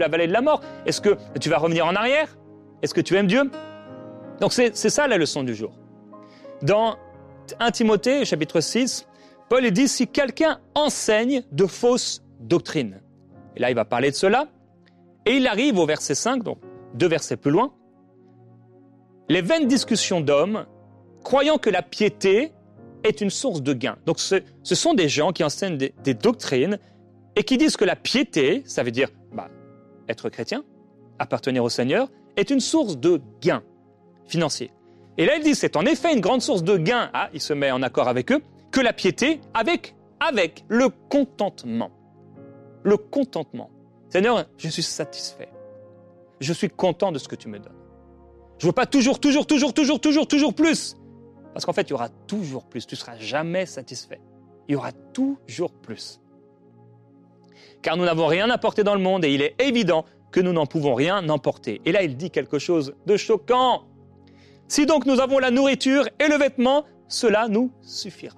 vallée 0.08 0.26
de 0.26 0.32
la 0.32 0.40
mort, 0.40 0.60
est-ce 0.86 1.00
que 1.00 1.16
tu 1.40 1.48
vas 1.48 1.58
revenir 1.58 1.86
en 1.86 1.94
arrière? 1.94 2.36
Est-ce 2.82 2.94
que 2.94 3.00
tu 3.00 3.16
aimes 3.16 3.26
Dieu? 3.26 3.50
Donc 4.40 4.52
c'est 4.52 4.74
ça 4.74 5.06
la 5.06 5.18
leçon 5.18 5.42
du 5.42 5.54
jour. 5.54 5.72
Dans 6.62 6.96
1 7.58 7.70
Timothée, 7.70 8.24
chapitre 8.24 8.60
6, 8.60 9.06
Paul 9.48 9.68
dit, 9.70 9.88
si 9.88 10.06
quelqu'un 10.06 10.60
enseigne 10.74 11.42
de 11.50 11.66
fausses 11.66 12.22
doctrine. 12.40 13.00
Et 13.56 13.60
là, 13.60 13.70
il 13.70 13.74
va 13.74 13.84
parler 13.84 14.10
de 14.10 14.16
cela. 14.16 14.46
Et 15.26 15.36
il 15.36 15.46
arrive 15.46 15.78
au 15.78 15.86
verset 15.86 16.14
5, 16.14 16.42
donc 16.42 16.58
deux 16.94 17.08
versets 17.08 17.36
plus 17.36 17.50
loin. 17.50 17.72
Les 19.28 19.42
vaines 19.42 19.66
discussions 19.66 20.20
d'hommes, 20.20 20.66
croyant 21.22 21.58
que 21.58 21.70
la 21.70 21.82
piété 21.82 22.52
est 23.04 23.20
une 23.20 23.30
source 23.30 23.62
de 23.62 23.72
gain. 23.72 23.96
Donc 24.06 24.18
ce, 24.18 24.40
sont 24.62 24.94
des 24.94 25.08
gens 25.08 25.32
qui 25.32 25.44
enseignent 25.44 25.76
des, 25.76 26.14
doctrines 26.14 26.78
et 27.36 27.44
qui 27.44 27.58
disent 27.58 27.76
que 27.76 27.84
la 27.84 27.96
piété, 27.96 28.62
ça 28.66 28.82
veut 28.82 28.90
dire 28.90 29.08
bah, 29.32 29.48
être 30.08 30.28
chrétien, 30.28 30.64
appartenir 31.18 31.64
au 31.64 31.68
Seigneur, 31.68 32.08
est 32.36 32.50
une 32.50 32.60
source 32.60 32.98
de 32.98 33.20
gain 33.40 33.62
financier. 34.26 34.70
Et 35.18 35.26
là, 35.26 35.36
il 35.36 35.42
dit, 35.42 35.54
c'est 35.54 35.76
en 35.76 35.84
effet 35.84 36.12
une 36.14 36.20
grande 36.20 36.42
source 36.42 36.62
de 36.62 36.76
gain, 36.76 37.10
ah, 37.12 37.28
il 37.34 37.40
se 37.40 37.52
met 37.52 37.70
en 37.70 37.82
accord 37.82 38.08
avec 38.08 38.32
eux, 38.32 38.42
que 38.70 38.80
la 38.80 38.92
piété 38.92 39.40
avec, 39.54 39.94
avec 40.20 40.64
le 40.68 40.88
contentement 41.08 41.90
le 42.82 42.96
contentement. 42.96 43.70
Seigneur, 44.08 44.46
je 44.56 44.68
suis 44.68 44.82
satisfait. 44.82 45.48
Je 46.40 46.52
suis 46.52 46.70
content 46.70 47.12
de 47.12 47.18
ce 47.18 47.28
que 47.28 47.36
tu 47.36 47.48
me 47.48 47.58
donnes. 47.58 47.72
Je 48.58 48.66
ne 48.66 48.70
veux 48.70 48.74
pas 48.74 48.86
toujours, 48.86 49.20
toujours, 49.20 49.46
toujours, 49.46 49.72
toujours, 49.72 50.00
toujours, 50.00 50.26
toujours 50.26 50.54
plus. 50.54 50.96
Parce 51.52 51.64
qu'en 51.66 51.72
fait, 51.72 51.82
il 51.82 51.90
y 51.90 51.94
aura 51.94 52.08
toujours 52.26 52.64
plus. 52.64 52.86
Tu 52.86 52.94
ne 52.94 52.98
seras 52.98 53.18
jamais 53.18 53.66
satisfait. 53.66 54.20
Il 54.68 54.72
y 54.72 54.76
aura 54.76 54.92
toujours 54.92 55.72
plus. 55.72 56.20
Car 57.82 57.96
nous 57.96 58.04
n'avons 58.04 58.26
rien 58.26 58.50
apporté 58.50 58.84
dans 58.84 58.94
le 58.94 59.00
monde 59.00 59.24
et 59.24 59.32
il 59.32 59.42
est 59.42 59.60
évident 59.60 60.04
que 60.30 60.40
nous 60.40 60.52
n'en 60.52 60.66
pouvons 60.66 60.94
rien 60.94 61.28
emporter. 61.28 61.80
Et 61.84 61.92
là, 61.92 62.02
il 62.02 62.16
dit 62.16 62.30
quelque 62.30 62.58
chose 62.58 62.94
de 63.06 63.16
choquant. 63.16 63.84
Si 64.68 64.86
donc 64.86 65.06
nous 65.06 65.20
avons 65.20 65.38
la 65.38 65.50
nourriture 65.50 66.08
et 66.20 66.28
le 66.28 66.36
vêtement, 66.36 66.84
cela 67.08 67.48
nous 67.48 67.72
suffira. 67.82 68.36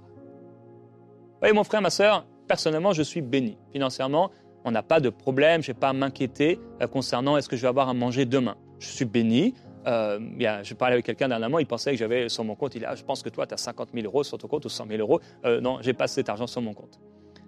Voyez, 1.40 1.52
mon 1.52 1.64
frère, 1.64 1.82
ma 1.82 1.90
soeur, 1.90 2.26
personnellement, 2.48 2.92
je 2.92 3.02
suis 3.02 3.20
béni. 3.20 3.58
Financièrement, 3.72 4.30
on 4.64 4.70
n'a 4.70 4.82
pas 4.82 5.00
de 5.00 5.10
problème, 5.10 5.62
je 5.62 5.72
n'ai 5.72 5.78
pas 5.78 5.88
à 5.88 5.92
m'inquiéter 5.92 6.58
euh, 6.80 6.86
concernant 6.86 7.36
est-ce 7.36 7.48
que 7.48 7.56
je 7.56 7.62
vais 7.62 7.68
avoir 7.68 7.88
à 7.88 7.94
manger 7.94 8.24
demain. 8.24 8.56
Je 8.78 8.88
suis 8.88 9.04
béni. 9.04 9.54
Euh, 9.86 10.18
je 10.62 10.74
parlais 10.74 10.94
avec 10.94 11.06
quelqu'un 11.06 11.28
dernièrement, 11.28 11.58
il 11.58 11.66
pensait 11.66 11.92
que 11.92 11.96
j'avais 11.96 12.28
sur 12.28 12.44
mon 12.44 12.54
compte, 12.54 12.74
il 12.74 12.84
ah, 12.84 12.94
je 12.94 13.02
pense 13.02 13.22
que 13.22 13.28
toi, 13.28 13.46
tu 13.46 13.54
as 13.54 13.58
50 13.58 13.90
000 13.94 14.06
euros 14.06 14.22
sur 14.22 14.38
ton 14.38 14.48
compte 14.48 14.64
ou 14.64 14.68
100 14.68 14.86
000 14.86 15.00
euros. 15.00 15.20
Euh, 15.44 15.60
non, 15.60 15.78
j'ai 15.80 15.92
pas 15.92 16.06
cet 16.06 16.28
argent 16.28 16.46
sur 16.46 16.62
mon 16.62 16.74
compte. 16.74 17.00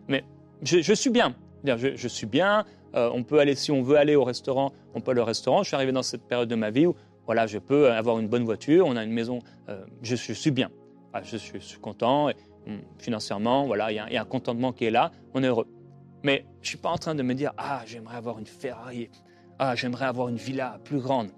Mais 0.08 0.24
je, 0.62 0.94
suis 0.94 1.10
bien. 1.10 1.34
Je, 1.64 2.08
suis 2.08 2.26
bien. 2.26 2.64
Euh, 2.94 3.10
on 3.12 3.22
peut 3.22 3.38
aller, 3.38 3.54
si 3.54 3.70
on 3.70 3.82
veut 3.82 3.96
aller 3.96 4.16
au 4.16 4.24
restaurant, 4.24 4.72
on 4.94 5.00
peut 5.00 5.12
aller 5.12 5.20
au 5.20 5.24
restaurant. 5.24 5.62
Je 5.62 5.68
suis 5.68 5.76
arrivé 5.76 5.92
dans 5.92 6.02
cette 6.02 6.22
période 6.22 6.48
de 6.48 6.54
ma 6.54 6.70
vie 6.70 6.86
où 6.86 6.94
voilà, 7.26 7.46
je 7.46 7.58
peux 7.58 7.90
avoir 7.90 8.18
une 8.18 8.28
bonne 8.28 8.44
voiture, 8.44 8.86
on 8.86 8.96
a 8.96 9.02
une 9.02 9.12
maison, 9.12 9.38
je, 10.02 10.14
suis 10.14 10.50
bien. 10.50 10.70
Ah, 11.14 11.22
je, 11.22 11.38
suis, 11.38 11.78
content. 11.80 12.28
Hmm, 12.66 12.78
financièrement, 12.98 13.66
voilà, 13.66 13.92
il 13.92 13.96
y, 13.96 14.16
a 14.16 14.22
un 14.22 14.24
contentement 14.24 14.72
qui 14.72 14.86
est 14.86 14.90
là, 14.90 15.10
on 15.34 15.42
est 15.42 15.46
heureux. 15.46 15.66
Mais 16.22 16.46
je 16.60 16.66
ne 16.66 16.68
suis 16.68 16.78
pas 16.78 16.88
en 16.88 16.96
train 16.96 17.14
de 17.14 17.22
me 17.22 17.34
dire, 17.34 17.52
ah, 17.58 17.82
j'aimerais 17.84 18.16
avoir 18.16 18.38
une 18.38 18.46
Ferrari, 18.46 19.10
ah, 19.58 19.74
j'aimerais 19.74 20.06
avoir 20.06 20.28
une 20.28 20.36
villa 20.36 20.80
plus 20.82 20.98
grande, 20.98 21.28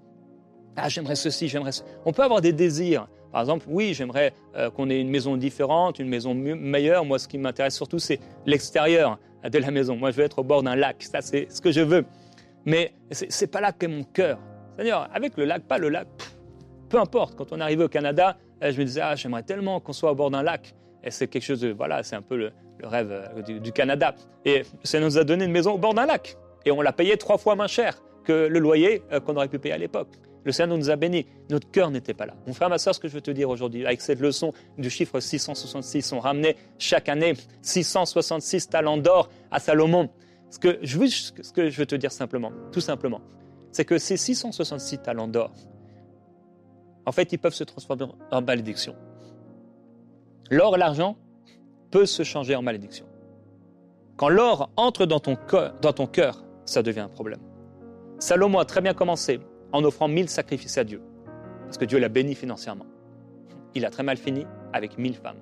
ah, 0.77 0.89
j'aimerais 0.89 1.15
ceci, 1.15 1.47
j'aimerais 1.47 1.71
ceci. 1.71 1.83
On 2.05 2.13
peut 2.13 2.23
avoir 2.23 2.39
des 2.39 2.53
désirs. 2.53 3.07
Par 3.31 3.41
exemple, 3.41 3.65
oui, 3.67 3.93
j'aimerais 3.93 4.33
euh, 4.55 4.69
qu'on 4.69 4.89
ait 4.89 5.01
une 5.01 5.09
maison 5.09 5.35
différente, 5.35 5.99
une 5.99 6.07
maison 6.07 6.33
meilleure. 6.33 7.03
Moi, 7.03 7.19
ce 7.19 7.27
qui 7.27 7.37
m'intéresse 7.37 7.75
surtout, 7.75 7.99
c'est 7.99 8.19
l'extérieur 8.45 9.19
de 9.43 9.57
la 9.57 9.71
maison. 9.71 9.95
Moi, 9.95 10.11
je 10.11 10.17
veux 10.17 10.23
être 10.23 10.39
au 10.39 10.43
bord 10.43 10.63
d'un 10.63 10.75
lac. 10.75 11.01
Ça, 11.03 11.21
c'est 11.21 11.47
ce 11.51 11.61
que 11.61 11.71
je 11.71 11.81
veux. 11.81 12.05
Mais 12.65 12.93
ce 13.11 13.25
n'est 13.25 13.47
pas 13.47 13.59
là 13.61 13.71
qu'est 13.71 13.87
mon 13.87 14.03
cœur. 14.03 14.39
C'est-à-dire, 14.75 15.07
avec 15.13 15.35
le 15.37 15.45
lac, 15.45 15.63
pas 15.63 15.79
le 15.79 15.89
lac, 15.89 16.07
peu 16.89 16.99
importe. 16.99 17.35
Quand 17.35 17.51
on 17.51 17.59
arrivé 17.59 17.83
au 17.83 17.89
Canada, 17.89 18.37
euh, 18.63 18.71
je 18.71 18.79
me 18.79 18.85
disais, 18.85 19.01
ah, 19.01 19.15
j'aimerais 19.15 19.43
tellement 19.43 19.79
qu'on 19.79 19.93
soit 19.93 20.11
au 20.11 20.15
bord 20.15 20.29
d'un 20.29 20.43
lac. 20.43 20.75
Et 21.03 21.09
c'est 21.09 21.27
quelque 21.27 21.43
chose 21.43 21.61
de, 21.61 21.69
voilà, 21.69 22.03
c'est 22.03 22.15
un 22.15 22.21
peu 22.21 22.37
le, 22.37 22.51
rêve 22.83 23.09
euh, 23.11 23.41
du, 23.41 23.71
Canada. 23.71 24.13
Et 24.45 24.63
ça 24.83 24.99
nous 24.99 25.17
a 25.17 25.23
donné 25.23 25.45
une 25.45 25.51
maison 25.51 25.73
au 25.73 25.77
bord 25.77 25.95
d'un 25.95 26.05
lac. 26.05 26.37
Et 26.65 26.71
on 26.71 26.81
l'a 26.81 26.93
payé 26.93 27.17
trois 27.17 27.37
fois 27.37 27.55
moins 27.55 27.67
cher 27.67 27.97
que 28.23 28.47
le 28.47 28.59
loyer 28.59 29.01
qu'on 29.25 29.37
aurait 29.37 29.47
pu 29.47 29.57
payer 29.57 29.73
à 29.73 29.77
l'époque. 29.77 30.09
Le 30.47 30.53
Seigneur 30.53 30.77
nous 30.77 30.89
a 30.89 30.95
bénis. 30.95 31.25
Notre 31.49 31.69
cœur 31.69 31.91
n'était 31.91 32.13
pas 32.13 32.25
là. 32.25 32.33
Mon 32.47 32.53
frère, 32.53 32.69
ma 32.69 32.77
soeur, 32.77 32.95
ce 32.95 33.01
que 33.01 33.09
je 33.09 33.13
veux 33.13 33.21
te 33.21 33.31
dire 33.31 33.49
aujourd'hui, 33.49 33.85
avec 33.85 33.99
cette 33.99 34.21
leçon 34.21 34.53
du 34.77 34.89
chiffre 34.89 35.19
666, 35.19 36.13
on 36.13 36.21
ramenait 36.21 36.55
chaque 36.79 37.09
année 37.09 37.33
666 37.61 38.69
talents 38.69 38.95
d'or 38.95 39.29
à 39.51 39.59
Salomon. 39.59 40.09
Ce 40.49 40.57
que, 40.57 40.79
je 40.83 40.97
veux, 40.97 41.07
ce 41.09 41.51
que 41.51 41.69
je 41.69 41.77
veux 41.77 41.85
te 41.85 41.95
dire 41.95 42.13
simplement, 42.13 42.53
tout 42.71 42.79
simplement, 42.79 43.19
c'est 43.73 43.83
que 43.83 43.97
ces 43.97 44.15
666 44.15 44.99
talents 44.99 45.27
d'or, 45.27 45.51
en 47.05 47.11
fait, 47.11 47.33
ils 47.33 47.39
peuvent 47.39 47.53
se 47.53 47.65
transformer 47.65 48.05
en 48.31 48.41
malédiction. 48.41 48.95
L'or 50.49 50.77
l'argent 50.77 51.17
peuvent 51.91 52.05
se 52.05 52.23
changer 52.23 52.55
en 52.55 52.61
malédiction. 52.61 53.05
Quand 54.15 54.29
l'or 54.29 54.69
entre 54.77 55.05
dans 55.05 55.19
ton, 55.19 55.35
cœur, 55.35 55.73
dans 55.81 55.91
ton 55.91 56.07
cœur, 56.07 56.41
ça 56.63 56.83
devient 56.83 57.01
un 57.01 57.09
problème. 57.09 57.41
Salomon 58.19 58.59
a 58.59 58.65
très 58.65 58.79
bien 58.79 58.93
commencé 58.93 59.41
en 59.71 59.83
offrant 59.83 60.07
mille 60.07 60.29
sacrifices 60.29 60.77
à 60.77 60.83
Dieu, 60.83 61.01
parce 61.65 61.77
que 61.77 61.85
Dieu 61.85 61.99
l'a 61.99 62.09
béni 62.09 62.35
financièrement. 62.35 62.85
Il 63.75 63.85
a 63.85 63.89
très 63.89 64.03
mal 64.03 64.17
fini 64.17 64.45
avec 64.73 64.97
mille 64.97 65.15
femmes, 65.15 65.39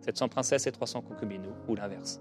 700 0.00 0.28
princesses 0.28 0.66
et 0.66 0.72
300 0.72 1.02
concubines, 1.02 1.42
ou 1.68 1.74
l'inverse. 1.74 2.20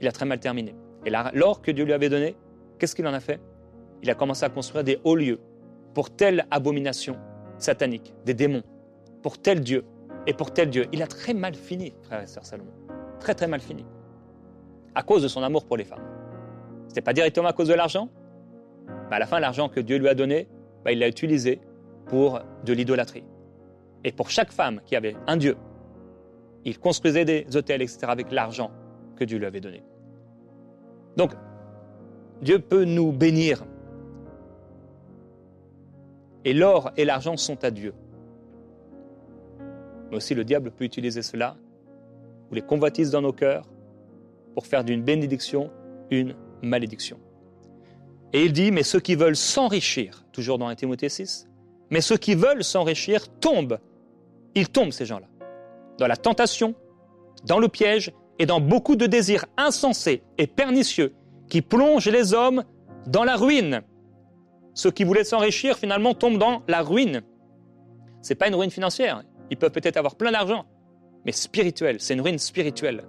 Il 0.00 0.08
a 0.08 0.12
très 0.12 0.24
mal 0.24 0.40
terminé. 0.40 0.74
Et 1.04 1.10
l'or 1.34 1.62
que 1.62 1.70
Dieu 1.70 1.84
lui 1.84 1.92
avait 1.92 2.08
donné, 2.08 2.36
qu'est-ce 2.78 2.94
qu'il 2.94 3.06
en 3.06 3.12
a 3.12 3.20
fait? 3.20 3.40
Il 4.02 4.10
a 4.10 4.14
commencé 4.14 4.44
à 4.44 4.48
construire 4.48 4.84
des 4.84 4.98
hauts 5.04 5.16
lieux 5.16 5.40
pour 5.94 6.10
telle 6.10 6.46
abomination 6.50 7.16
satanique, 7.58 8.14
des 8.24 8.34
démons, 8.34 8.62
pour 9.22 9.38
tel 9.38 9.60
Dieu, 9.60 9.84
et 10.26 10.34
pour 10.34 10.52
tel 10.52 10.70
Dieu. 10.70 10.86
Il 10.92 11.02
a 11.02 11.06
très 11.06 11.34
mal 11.34 11.54
fini, 11.54 11.92
frère 12.02 12.22
et 12.22 12.26
sœur 12.26 12.44
Salomon. 12.44 12.72
Très 13.18 13.34
très 13.34 13.46
mal 13.46 13.60
fini. 13.60 13.84
À 14.94 15.02
cause 15.02 15.22
de 15.22 15.28
son 15.28 15.42
amour 15.42 15.64
pour 15.66 15.76
les 15.76 15.84
femmes. 15.84 16.04
Ce 16.84 16.88
n'était 16.88 17.02
pas 17.02 17.12
directement 17.12 17.48
à 17.48 17.52
cause 17.52 17.68
de 17.68 17.74
l'argent? 17.74 18.08
Mais 19.10 19.16
à 19.16 19.18
la 19.18 19.26
fin, 19.26 19.40
l'argent 19.40 19.68
que 19.68 19.80
Dieu 19.80 19.98
lui 19.98 20.08
a 20.08 20.14
donné, 20.14 20.46
bah, 20.84 20.92
il 20.92 21.00
l'a 21.00 21.08
utilisé 21.08 21.60
pour 22.06 22.40
de 22.64 22.72
l'idolâtrie. 22.72 23.24
Et 24.04 24.12
pour 24.12 24.30
chaque 24.30 24.52
femme 24.52 24.80
qui 24.86 24.94
avait 24.94 25.16
un 25.26 25.36
Dieu, 25.36 25.56
il 26.64 26.78
construisait 26.78 27.24
des 27.24 27.44
hôtels, 27.56 27.82
etc., 27.82 27.98
avec 28.08 28.30
l'argent 28.30 28.70
que 29.16 29.24
Dieu 29.24 29.38
lui 29.38 29.46
avait 29.46 29.60
donné. 29.60 29.82
Donc, 31.16 31.32
Dieu 32.40 32.60
peut 32.60 32.84
nous 32.84 33.12
bénir. 33.12 33.64
Et 36.44 36.54
l'or 36.54 36.92
et 36.96 37.04
l'argent 37.04 37.36
sont 37.36 37.64
à 37.64 37.70
Dieu. 37.70 37.92
Mais 40.10 40.16
aussi 40.16 40.34
le 40.34 40.44
diable 40.44 40.70
peut 40.70 40.84
utiliser 40.84 41.22
cela, 41.22 41.56
ou 42.50 42.54
les 42.54 42.62
convoitises 42.62 43.10
dans 43.10 43.22
nos 43.22 43.32
cœurs, 43.32 43.66
pour 44.54 44.66
faire 44.66 44.84
d'une 44.84 45.02
bénédiction 45.02 45.70
une 46.10 46.34
malédiction. 46.62 47.18
Et 48.32 48.44
il 48.44 48.52
dit, 48.52 48.70
mais 48.70 48.82
ceux 48.82 49.00
qui 49.00 49.14
veulent 49.14 49.36
s'enrichir, 49.36 50.24
toujours 50.32 50.58
dans 50.58 50.68
1 50.68 50.76
Timothée 50.76 51.08
6, 51.08 51.48
mais 51.90 52.00
ceux 52.00 52.16
qui 52.16 52.34
veulent 52.34 52.62
s'enrichir 52.62 53.28
tombent. 53.40 53.78
Ils 54.54 54.68
tombent, 54.68 54.92
ces 54.92 55.06
gens-là, 55.06 55.26
dans 55.98 56.06
la 56.06 56.16
tentation, 56.16 56.74
dans 57.44 57.58
le 57.58 57.68
piège 57.68 58.12
et 58.38 58.46
dans 58.46 58.60
beaucoup 58.60 58.96
de 58.96 59.06
désirs 59.06 59.46
insensés 59.56 60.22
et 60.38 60.46
pernicieux 60.46 61.14
qui 61.48 61.62
plongent 61.62 62.08
les 62.08 62.32
hommes 62.32 62.64
dans 63.06 63.24
la 63.24 63.36
ruine. 63.36 63.82
Ceux 64.74 64.90
qui 64.90 65.04
voulaient 65.04 65.24
s'enrichir 65.24 65.76
finalement 65.76 66.14
tombent 66.14 66.38
dans 66.38 66.62
la 66.68 66.82
ruine. 66.82 67.22
Ce 68.22 68.30
n'est 68.32 68.36
pas 68.36 68.48
une 68.48 68.54
ruine 68.54 68.70
financière. 68.70 69.22
Ils 69.50 69.56
peuvent 69.56 69.72
peut-être 69.72 69.96
avoir 69.96 70.14
plein 70.14 70.30
d'argent, 70.30 70.64
mais 71.26 71.32
spirituelle, 71.32 71.96
c'est 71.98 72.14
une 72.14 72.20
ruine 72.20 72.38
spirituelle. 72.38 73.04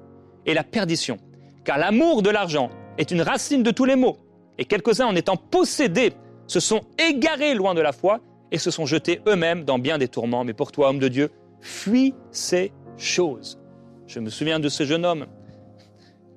Et 0.45 0.53
la 0.55 0.63
perdition. 0.63 1.17
Car 1.63 1.77
l'amour 1.77 2.23
de 2.23 2.31
l'argent 2.31 2.71
est 2.97 3.11
une 3.11 3.21
racine 3.21 3.61
de 3.61 3.71
tous 3.71 3.85
les 3.85 3.95
maux. 3.95 4.17
Et 4.61 4.65
quelques-uns, 4.65 5.07
en 5.07 5.15
étant 5.15 5.37
possédés, 5.37 6.13
se 6.45 6.59
sont 6.59 6.81
égarés 6.99 7.55
loin 7.55 7.73
de 7.73 7.81
la 7.81 7.91
foi 7.91 8.19
et 8.51 8.59
se 8.59 8.69
sont 8.69 8.85
jetés 8.85 9.19
eux-mêmes 9.27 9.63
dans 9.63 9.79
bien 9.79 9.97
des 9.97 10.07
tourments. 10.07 10.43
Mais 10.43 10.53
pour 10.53 10.71
toi, 10.71 10.89
homme 10.89 10.99
de 10.99 11.07
Dieu, 11.07 11.31
fuis 11.61 12.13
ces 12.29 12.71
choses. 12.95 13.59
Je 14.05 14.19
me 14.19 14.29
souviens 14.29 14.59
de 14.59 14.69
ce 14.69 14.83
jeune 14.83 15.03
homme 15.03 15.25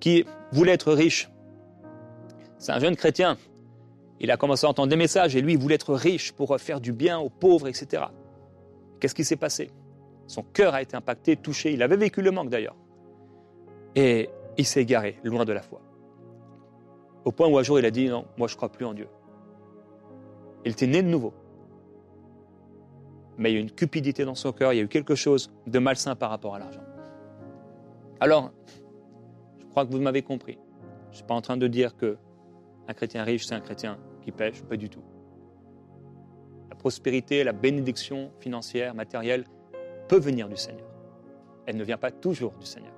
qui 0.01 0.25
voulait 0.53 0.73
être 0.73 0.95
riche. 0.95 1.29
C'est 2.57 2.73
un 2.73 2.79
jeune 2.79 2.97
chrétien. 2.97 3.37
Il 4.21 4.31
a 4.31 4.39
commencé 4.39 4.65
à 4.65 4.71
entendre 4.71 4.89
des 4.89 4.97
messages 4.97 5.37
et 5.37 5.43
lui, 5.43 5.53
il 5.53 5.59
voulait 5.59 5.75
être 5.75 5.93
riche 5.93 6.33
pour 6.33 6.59
faire 6.59 6.81
du 6.81 6.95
bien 6.95 7.19
aux 7.19 7.29
pauvres, 7.29 7.69
etc. 7.69 8.05
Qu'est-ce 9.01 9.15
qui 9.15 9.25
s'est 9.25 9.37
passé? 9.37 9.71
Son 10.29 10.45
cœur 10.45 10.73
a 10.73 10.81
été 10.81 10.97
impacté, 10.97 11.37
touché. 11.37 11.75
Il 11.75 11.83
avait 11.83 11.99
vécu 11.99 12.23
le 12.23 12.31
manque 12.31 12.49
d'ailleurs. 12.49 12.77
Et 13.95 14.31
il 14.57 14.65
s'est 14.65 14.81
égaré, 14.81 15.19
loin 15.25 15.45
de 15.45 15.53
la 15.53 15.61
foi. 15.61 15.83
Au 17.25 17.33
point 17.33 17.49
où 17.49 17.59
un 17.59 17.63
jour 17.63 17.79
il 17.79 17.85
a 17.85 17.91
dit 17.91 18.09
non, 18.09 18.27
moi 18.37 18.49
je 18.49 18.57
crois 18.57 18.69
plus 18.69 18.85
en 18.85 18.95
Dieu. 18.95 19.09
Il 20.65 20.73
était 20.73 20.87
né 20.87 21.03
de 21.03 21.09
nouveau. 21.09 21.33
Mais 23.37 23.51
il 23.51 23.55
y 23.55 23.57
a 23.57 23.61
une 23.61 23.71
cupidité 23.71 24.25
dans 24.25 24.35
son 24.35 24.53
cœur, 24.53 24.73
il 24.73 24.77
y 24.77 24.81
a 24.81 24.83
eu 24.83 24.89
quelque 24.89 25.15
chose 25.15 25.51
de 25.67 25.79
malsain 25.79 26.15
par 26.15 26.31
rapport 26.31 26.55
à 26.55 26.59
l'argent. 26.59 26.85
Alors, 28.21 28.53
je 29.59 29.67
crois 29.67 29.85
que 29.85 29.91
vous 29.91 30.01
m'avez 30.01 30.23
compris. 30.23 30.59
Je 31.07 31.11
ne 31.11 31.15
suis 31.17 31.25
pas 31.25 31.35
en 31.35 31.41
train 31.41 31.57
de 31.57 31.67
dire 31.67 31.97
que 31.97 32.17
un 32.87 32.95
chrétien 32.95 33.25
riche, 33.25 33.47
c'est 33.47 33.55
un 33.55 33.61
chrétien 33.61 33.99
qui 34.23 34.31
pêche, 34.31 34.63
pas 34.63 34.77
du 34.77 34.89
tout. 34.89 35.03
La 36.71 36.77
prospérité, 36.77 37.45
la 37.45 37.53
bénédiction 37.53 38.31
financière, 38.39 38.95
matérielle, 38.95 39.45
peut 40.09 40.19
venir 40.19 40.49
du 40.49 40.57
Seigneur. 40.57 40.87
Elle 41.67 41.77
ne 41.77 41.85
vient 41.85 41.99
pas 41.99 42.11
toujours 42.11 42.53
du 42.53 42.67
Seigneur. 42.67 42.93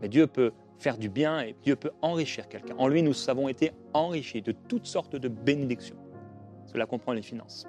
Mais 0.00 0.08
Dieu 0.08 0.26
peut 0.26 0.52
faire 0.78 0.98
du 0.98 1.08
bien 1.08 1.40
et 1.40 1.56
Dieu 1.62 1.76
peut 1.76 1.92
enrichir 2.02 2.48
quelqu'un. 2.48 2.74
En 2.78 2.88
lui, 2.88 3.02
nous 3.02 3.14
avons 3.28 3.48
été 3.48 3.72
enrichis 3.92 4.42
de 4.42 4.52
toutes 4.52 4.86
sortes 4.86 5.16
de 5.16 5.28
bénédictions. 5.28 5.96
Cela 6.66 6.86
comprend 6.86 7.12
les 7.12 7.22
finances. 7.22 7.66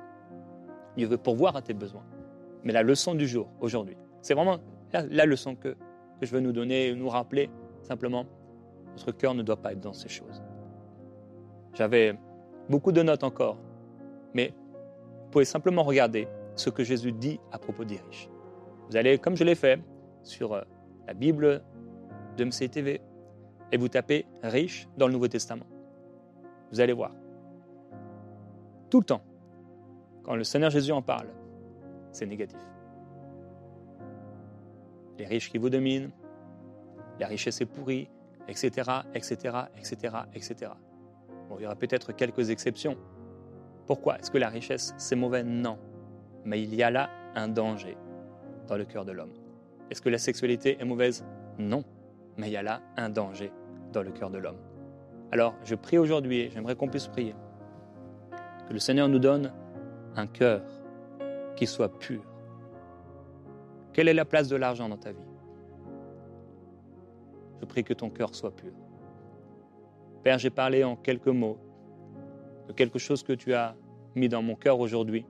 Dieu 0.97 1.07
veut 1.07 1.17
pourvoir 1.17 1.55
à 1.55 1.61
tes 1.61 1.73
besoins. 1.73 2.05
Mais 2.63 2.73
la 2.73 2.83
leçon 2.83 3.13
du 3.13 3.27
jour, 3.27 3.49
aujourd'hui, 3.59 3.97
c'est 4.21 4.33
vraiment 4.33 4.57
la, 4.91 5.25
leçon 5.25 5.55
que, 5.55 5.69
que 5.69 6.25
je 6.25 6.31
veux 6.31 6.39
nous 6.39 6.51
donner, 6.51 6.93
nous 6.95 7.09
rappeler 7.09 7.49
simplement, 7.83 8.25
notre 8.91 9.11
cœur 9.11 9.33
ne 9.33 9.43
doit 9.43 9.57
pas 9.57 9.73
être 9.73 9.81
dans 9.81 9.93
ces 9.93 10.09
choses. 10.09 10.41
J'avais 11.73 12.17
beaucoup 12.69 12.91
de 12.91 13.03
notes 13.03 13.23
encore, 13.23 13.57
mais 14.33 14.53
vous 15.25 15.29
pouvez 15.31 15.45
simplement 15.45 15.83
regarder 15.83 16.27
ce 16.55 16.69
que 16.69 16.83
Jésus 16.83 17.11
dit 17.11 17.39
à 17.51 17.59
propos 17.59 17.83
des 17.83 17.97
riches. 17.97 18.29
Vous 18.89 18.97
allez, 18.97 19.17
comme 19.17 19.35
je 19.35 19.43
l'ai 19.43 19.55
fait, 19.55 19.79
sur 20.23 20.53
euh, 20.53 20.61
la 21.07 21.13
Bible 21.13 21.61
de 22.37 22.45
MCTV 22.45 23.01
et 23.71 23.77
vous 23.77 23.87
tapez 23.87 24.25
riche 24.43 24.87
dans 24.97 25.07
le 25.07 25.13
Nouveau 25.13 25.27
Testament. 25.27 25.65
Vous 26.71 26.79
allez 26.79 26.93
voir. 26.93 27.11
Tout 28.89 28.99
le 28.99 29.05
temps, 29.05 29.21
quand 30.23 30.35
le 30.35 30.43
Seigneur 30.43 30.69
Jésus 30.69 30.91
en 30.91 31.01
parle, 31.01 31.27
c'est 32.11 32.25
négatif. 32.25 32.59
Les 35.17 35.25
riches 35.25 35.49
qui 35.49 35.57
vous 35.57 35.69
dominent, 35.69 36.11
la 37.19 37.27
richesse 37.27 37.61
est 37.61 37.65
pourrie, 37.65 38.09
etc., 38.47 38.91
etc., 39.13 39.57
etc., 39.77 40.15
etc. 40.33 40.71
Bon, 41.49 41.57
il 41.57 41.63
y 41.63 41.65
aura 41.65 41.75
peut-être 41.75 42.11
quelques 42.11 42.49
exceptions. 42.49 42.97
Pourquoi? 43.87 44.19
Est-ce 44.19 44.31
que 44.31 44.37
la 44.37 44.49
richesse, 44.49 44.93
c'est 44.97 45.15
mauvais? 45.15 45.43
Non. 45.43 45.77
Mais 46.43 46.61
il 46.61 46.73
y 46.75 46.83
a 46.83 46.89
là 46.89 47.09
un 47.35 47.47
danger 47.47 47.97
dans 48.67 48.77
le 48.77 48.85
cœur 48.85 49.05
de 49.05 49.11
l'homme. 49.11 49.33
Est-ce 49.89 50.01
que 50.01 50.09
la 50.09 50.17
sexualité 50.17 50.77
est 50.79 50.85
mauvaise? 50.85 51.23
Non 51.57 51.83
mais 52.37 52.49
il 52.49 52.53
y 52.53 52.57
a 52.57 52.63
là 52.63 52.81
un 52.97 53.09
danger 53.09 53.51
dans 53.91 54.01
le 54.01 54.11
cœur 54.11 54.29
de 54.29 54.37
l'homme. 54.37 54.59
Alors, 55.31 55.55
je 55.63 55.75
prie 55.75 55.97
aujourd'hui, 55.97 56.41
et 56.41 56.49
j'aimerais 56.49 56.75
qu'on 56.75 56.87
puisse 56.87 57.07
prier, 57.07 57.35
que 58.67 58.73
le 58.73 58.79
Seigneur 58.79 59.07
nous 59.07 59.19
donne 59.19 59.51
un 60.15 60.27
cœur 60.27 60.61
qui 61.55 61.67
soit 61.67 61.97
pur. 61.99 62.21
Quelle 63.93 64.07
est 64.07 64.13
la 64.13 64.25
place 64.25 64.47
de 64.47 64.55
l'argent 64.55 64.89
dans 64.89 64.97
ta 64.97 65.11
vie? 65.11 65.27
Je 67.59 67.65
prie 67.65 67.83
que 67.83 67.93
ton 67.93 68.09
cœur 68.09 68.35
soit 68.35 68.51
pur. 68.51 68.73
Père, 70.23 70.37
j'ai 70.37 70.49
parlé 70.49 70.83
en 70.83 70.95
quelques 70.95 71.27
mots 71.27 71.57
de 72.67 72.73
quelque 72.73 72.99
chose 72.99 73.23
que 73.23 73.33
tu 73.33 73.53
as 73.53 73.75
mis 74.15 74.27
dans 74.27 74.41
mon 74.41 74.55
cœur 74.55 74.79
aujourd'hui. 74.79 75.25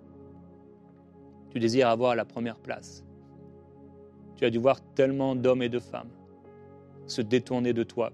Tu 1.51 1.59
désires 1.59 1.89
avoir 1.89 2.15
la 2.15 2.25
première 2.25 2.57
place. 2.57 3.05
Tu 4.35 4.45
as 4.45 4.49
dû 4.49 4.57
voir 4.57 4.81
tellement 4.95 5.35
d'hommes 5.35 5.61
et 5.61 5.69
de 5.69 5.79
femmes 5.79 6.09
se 7.07 7.21
détourner 7.21 7.73
de 7.73 7.83
toi 7.83 8.11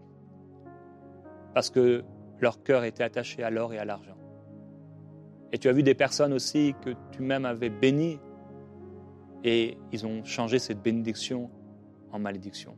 parce 1.54 1.70
que 1.70 2.04
leur 2.40 2.64
cœur 2.64 2.84
était 2.84 3.04
attaché 3.04 3.44
à 3.44 3.50
l'or 3.50 3.74
et 3.74 3.78
à 3.78 3.86
l'argent. 3.86 4.18
Et 5.52 5.58
tu 5.58 5.68
as 5.68 5.74
vu 5.74 5.84
des 5.84 5.96
personnes 5.96 6.34
aussi 6.34 6.76
que 6.82 6.92
tu 7.12 7.22
même 7.22 7.46
avais 7.46 7.70
bénies 7.70 8.20
et 9.44 9.78
ils 9.92 10.06
ont 10.06 10.24
changé 10.24 10.60
cette 10.60 10.82
bénédiction 10.82 11.50
en 12.12 12.20
malédiction. 12.20 12.78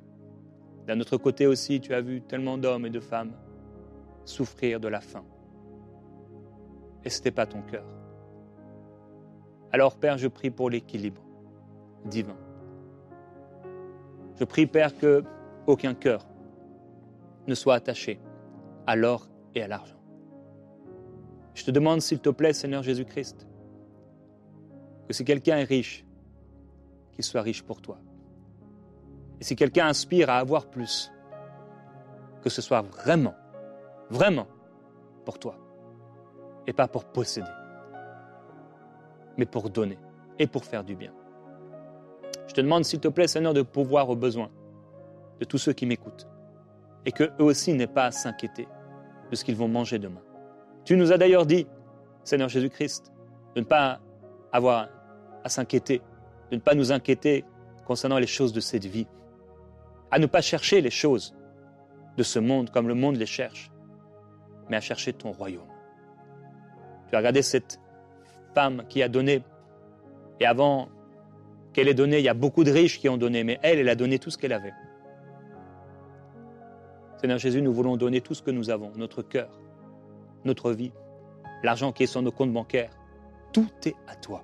D'un 0.88 1.00
autre 1.00 1.18
côté 1.18 1.48
aussi, 1.48 1.80
tu 1.80 1.94
as 1.94 2.02
vu 2.02 2.22
tellement 2.22 2.58
d'hommes 2.58 2.86
et 2.86 2.90
de 2.90 3.00
femmes 3.00 3.34
souffrir 4.26 4.80
de 4.80 4.88
la 4.88 5.02
faim. 5.02 5.24
Et 7.04 7.10
ce 7.10 7.20
n'était 7.20 7.32
pas 7.32 7.46
ton 7.46 7.62
cœur. 7.62 7.86
Alors 9.72 9.98
Père, 9.98 10.18
je 10.18 10.28
prie 10.28 10.50
pour 10.50 10.70
l'équilibre 10.70 11.22
divin. 12.06 12.38
Je 14.36 14.44
prie 14.46 14.66
Père 14.66 14.98
que 14.98 15.24
aucun 15.68 15.94
cœur 15.94 16.26
ne 17.48 17.56
soit 17.56 17.76
attaché 17.76 18.20
à 18.88 18.96
l'or 18.96 19.28
et 19.56 19.62
à 19.62 19.68
l'argent. 19.68 19.98
Je 21.54 21.64
te 21.64 21.72
demande, 21.72 22.02
s'il 22.02 22.20
te 22.20 22.30
plaît, 22.30 22.54
Seigneur 22.54 22.84
Jésus-Christ, 22.84 23.48
que 25.08 25.14
si 25.14 25.24
quelqu'un 25.24 25.58
est 25.58 25.66
riche, 25.66 26.06
qu'il 27.12 27.24
soit 27.24 27.42
riche 27.42 27.64
pour 27.64 27.82
toi. 27.82 28.00
Et 29.40 29.44
si 29.44 29.56
quelqu'un 29.56 29.88
aspire 29.88 30.30
à 30.30 30.38
avoir 30.38 30.68
plus, 30.68 31.12
que 32.42 32.50
ce 32.50 32.62
soit 32.62 32.82
vraiment, 32.82 33.36
vraiment 34.10 34.48
pour 35.26 35.38
toi, 35.38 35.58
et 36.66 36.74
pas 36.74 36.88
pour 36.88 37.06
posséder, 37.06 37.48
mais 39.38 39.46
pour 39.46 39.70
donner 39.70 40.00
et 40.40 40.48
pour 40.48 40.66
faire 40.66 40.84
du 40.84 40.96
bien. 40.96 41.14
Je 42.48 42.54
te 42.54 42.62
demande, 42.62 42.86
s'il 42.86 43.00
te 43.00 43.08
plaît, 43.08 43.28
Seigneur, 43.28 43.54
de 43.54 43.62
pouvoir 43.62 44.10
aux 44.10 44.16
besoins 44.16 44.50
de 45.44 45.48
tous 45.50 45.58
ceux 45.58 45.74
qui 45.74 45.86
m'écoutent 45.86 46.26
et 47.06 47.12
qu'eux 47.12 47.34
aussi 47.40 47.74
n'aient 47.74 47.86
pas 47.86 48.06
à 48.06 48.12
s'inquiéter 48.12 48.66
de 49.30 49.36
ce 49.36 49.44
qu'ils 49.44 49.58
vont 49.58 49.68
manger 49.68 50.00
demain. 50.00 50.22
Tu 50.86 50.96
nous 50.96 51.12
as 51.12 51.18
d'ailleurs 51.18 51.46
dit, 51.46 51.68
Seigneur 52.24 52.48
Jésus-Christ, 52.48 53.12
de 53.56 53.60
ne 53.60 53.66
pas 53.66 54.00
avoir 54.54 54.88
à 55.44 55.50
s'inquiéter, 55.50 56.02
de 56.50 56.56
ne 56.56 56.62
pas 56.62 56.76
nous 56.76 56.94
inquiéter 56.94 57.44
concernant 57.86 58.20
les 58.20 58.28
choses 58.28 58.54
de 58.54 58.62
cette 58.62 58.86
vie, 58.86 59.08
à 60.12 60.20
ne 60.20 60.28
pas 60.28 60.40
chercher 60.40 60.80
les 60.80 60.92
choses 60.92 61.36
de 62.16 62.24
ce 62.24 62.40
monde 62.40 62.70
comme 62.70 62.88
le 62.88 62.94
monde 62.94 63.18
les 63.18 63.26
cherche, 63.26 63.70
mais 64.70 64.78
à 64.78 64.82
chercher 64.82 65.12
ton 65.12 65.34
royaume. 65.34 65.68
Tu 67.10 67.16
as 67.16 67.18
regardé 67.18 67.42
cette 67.42 67.82
femme 68.56 68.86
qui 68.88 69.04
a 69.04 69.10
donné, 69.10 69.44
et 70.40 70.46
avant 70.46 70.88
qu'elle 71.74 71.90
ait 71.90 71.94
donné, 71.94 72.20
il 72.20 72.24
y 72.24 72.30
a 72.30 72.34
beaucoup 72.34 72.64
de 72.64 72.72
riches 72.72 72.98
qui 72.98 73.10
ont 73.10 73.18
donné, 73.18 73.44
mais 73.44 73.60
elle, 73.62 73.80
elle 73.80 73.90
a 73.90 73.96
donné 73.96 74.20
tout 74.20 74.30
ce 74.30 74.38
qu'elle 74.38 74.54
avait. 74.54 74.74
Seigneur 77.24 77.40
Jésus, 77.40 77.62
nous 77.62 77.72
voulons 77.72 77.96
donner 77.96 78.20
tout 78.20 78.34
ce 78.34 78.42
que 78.42 78.52
nous 78.52 78.70
avons, 78.70 78.92
notre 78.98 79.22
cœur, 79.22 79.48
notre 80.44 80.74
vie, 80.74 80.92
l'argent 81.64 81.94
qui 81.94 82.04
est 82.04 82.08
sur 82.08 82.22
nos 82.22 82.34
comptes 82.34 82.52
bancaires. 82.52 82.92
Tout 83.54 83.70
est 83.86 83.96
à 84.10 84.16
toi. 84.18 84.44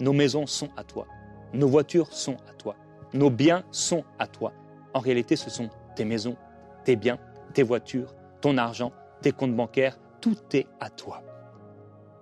Nos 0.00 0.12
maisons 0.12 0.44
sont 0.44 0.68
à 0.76 0.82
toi. 0.82 1.06
Nos 1.52 1.68
voitures 1.68 2.12
sont 2.12 2.36
à 2.50 2.54
toi. 2.54 2.74
Nos 3.14 3.30
biens 3.30 3.62
sont 3.70 4.02
à 4.18 4.26
toi. 4.26 4.52
En 4.94 4.98
réalité, 4.98 5.36
ce 5.36 5.48
sont 5.48 5.70
tes 5.94 6.04
maisons, 6.04 6.34
tes 6.82 6.96
biens, 6.96 7.20
tes 7.54 7.62
voitures, 7.62 8.12
ton 8.40 8.58
argent, 8.58 8.90
tes 9.22 9.30
comptes 9.30 9.54
bancaires. 9.54 9.96
Tout 10.20 10.38
est 10.54 10.66
à 10.80 10.90
toi. 10.90 11.22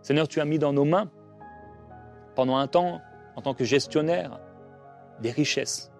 Seigneur, 0.02 0.28
tu 0.28 0.42
as 0.42 0.44
mis 0.44 0.58
dans 0.58 0.74
nos 0.74 0.84
mains, 0.84 1.10
pendant 2.34 2.58
un 2.58 2.66
temps, 2.66 3.00
en 3.34 3.40
tant 3.40 3.54
que 3.54 3.64
gestionnaire, 3.64 4.40
des 5.22 5.30
richesses, 5.30 5.90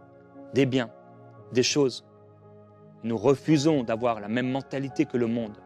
des 0.52 0.66
biens, 0.66 0.90
des 1.54 1.62
choses 1.62 2.04
nous 3.04 3.16
refusons 3.16 3.82
d'avoir 3.82 4.20
la 4.20 4.28
même 4.28 4.50
mentalité 4.50 5.04
que 5.04 5.16
le 5.16 5.26
monde, 5.26 5.56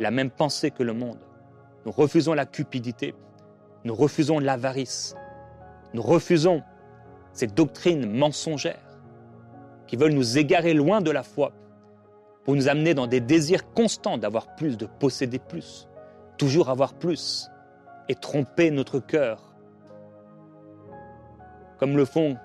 la 0.00 0.10
même 0.10 0.30
pensée 0.30 0.70
que 0.70 0.82
le 0.82 0.92
monde. 0.92 1.18
Nous 1.84 1.92
refusons 1.92 2.32
la 2.32 2.46
cupidité. 2.46 3.14
Nous 3.84 3.94
refusons 3.94 4.38
l'avarice. 4.38 5.14
Nous 5.92 6.02
refusons 6.02 6.62
ces 7.32 7.46
doctrines 7.46 8.10
mensongères 8.10 8.98
qui 9.86 9.96
veulent 9.96 10.14
nous 10.14 10.38
égarer 10.38 10.72
loin 10.72 11.00
de 11.00 11.10
la 11.10 11.22
foi, 11.22 11.52
pour 12.44 12.54
nous 12.54 12.68
amener 12.68 12.94
dans 12.94 13.06
des 13.06 13.20
désirs 13.20 13.72
constants 13.72 14.18
d'avoir 14.18 14.54
plus, 14.56 14.76
de 14.76 14.86
posséder 14.86 15.38
plus, 15.38 15.88
toujours 16.38 16.70
avoir 16.70 16.94
plus, 16.94 17.50
et 18.08 18.14
tromper 18.14 18.70
notre 18.70 19.00
cœur, 19.00 19.54
comme 21.78 21.96
le 21.96 22.04
font 22.04 22.36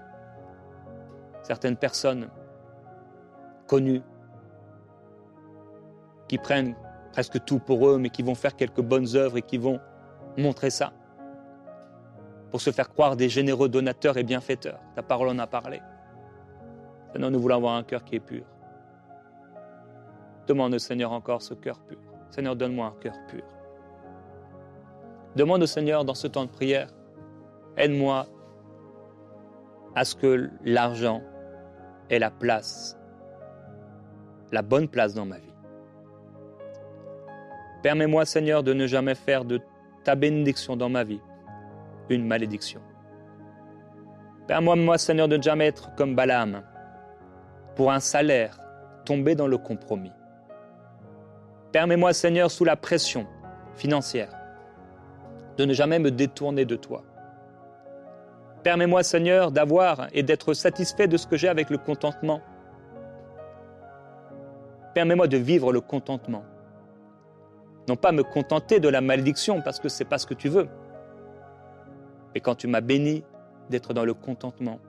certaines 1.43 1.77
personnes 1.77 2.29
connues 3.69 4.01
qui 6.27 6.37
prennent 6.37 6.75
presque 7.11 7.43
tout 7.45 7.59
pour 7.59 7.87
eux, 7.87 7.97
mais 7.97 8.09
qui 8.09 8.23
vont 8.23 8.35
faire 8.35 8.55
quelques 8.55 8.81
bonnes 8.81 9.15
œuvres 9.15 9.37
et 9.37 9.41
qui 9.41 9.57
vont 9.57 9.79
montrer 10.37 10.69
ça 10.69 10.91
pour 12.51 12.61
se 12.61 12.71
faire 12.71 12.89
croire 12.89 13.15
des 13.15 13.29
généreux 13.29 13.69
donateurs 13.69 14.17
et 14.17 14.23
bienfaiteurs. 14.23 14.79
Ta 14.95 15.03
parole 15.03 15.29
en 15.29 15.39
a 15.39 15.47
parlé. 15.47 15.81
Seigneur, 17.13 17.31
nous 17.31 17.39
voulons 17.39 17.55
avoir 17.55 17.75
un 17.75 17.83
cœur 17.83 18.03
qui 18.03 18.15
est 18.15 18.19
pur. 18.19 18.43
Demande 20.47 20.73
au 20.73 20.79
Seigneur 20.79 21.11
encore 21.11 21.41
ce 21.41 21.53
cœur 21.53 21.79
pur. 21.79 21.99
Seigneur, 22.31 22.55
donne-moi 22.55 22.87
un 22.87 23.01
cœur 23.01 23.15
pur. 23.27 23.43
Demande 25.35 25.61
au 25.61 25.67
Seigneur 25.67 26.05
dans 26.05 26.15
ce 26.15 26.27
temps 26.27 26.45
de 26.45 26.49
prière, 26.49 26.89
aide-moi 27.77 28.25
à 29.95 30.05
ce 30.05 30.15
que 30.15 30.49
l'argent 30.63 31.21
ait 32.09 32.19
la 32.19 32.31
place, 32.31 32.98
la 34.51 34.61
bonne 34.61 34.87
place 34.87 35.13
dans 35.13 35.25
ma 35.25 35.37
vie. 35.37 35.53
Permets-moi, 37.81 38.25
Seigneur, 38.25 38.63
de 38.63 38.73
ne 38.73 38.87
jamais 38.87 39.15
faire 39.15 39.45
de 39.45 39.61
ta 40.03 40.15
bénédiction 40.15 40.75
dans 40.75 40.89
ma 40.89 41.03
vie 41.03 41.21
une 42.09 42.25
malédiction. 42.25 42.81
Permets-moi, 44.47 44.97
Seigneur, 44.97 45.27
de 45.27 45.37
ne 45.37 45.43
jamais 45.43 45.67
être 45.67 45.93
comme 45.95 46.15
Balaam, 46.15 46.63
pour 47.75 47.91
un 47.91 47.99
salaire, 47.99 48.59
tomber 49.05 49.35
dans 49.35 49.47
le 49.47 49.57
compromis. 49.57 50.11
Permets-moi, 51.71 52.13
Seigneur, 52.13 52.49
sous 52.49 52.65
la 52.65 52.75
pression 52.75 53.27
financière, 53.75 54.33
de 55.57 55.65
ne 55.65 55.73
jamais 55.73 55.99
me 55.99 56.09
détourner 56.09 56.65
de 56.65 56.75
toi. 56.75 57.03
Permets-moi, 58.63 59.03
Seigneur, 59.03 59.51
d'avoir 59.51 60.07
et 60.13 60.23
d'être 60.23 60.53
satisfait 60.53 61.07
de 61.07 61.15
ce 61.15 61.27
que 61.27 61.37
j'ai 61.37 61.47
avec 61.47 61.69
le 61.69 61.77
contentement. 61.77 62.41
Permets-moi 64.93 65.27
de 65.27 65.37
vivre 65.37 65.71
le 65.71 65.81
contentement. 65.81 66.43
Non 67.87 67.95
pas 67.95 68.11
me 68.11 68.23
contenter 68.23 68.79
de 68.79 68.87
la 68.87 69.01
malédiction 69.01 69.61
parce 69.61 69.79
que 69.79 69.89
ce 69.89 70.03
n'est 70.03 70.09
pas 70.09 70.17
ce 70.17 70.27
que 70.27 70.33
tu 70.33 70.49
veux, 70.49 70.67
mais 72.33 72.39
quand 72.39 72.55
tu 72.55 72.67
m'as 72.67 72.81
béni 72.81 73.23
d'être 73.69 73.93
dans 73.93 74.05
le 74.05 74.13
contentement. 74.13 74.79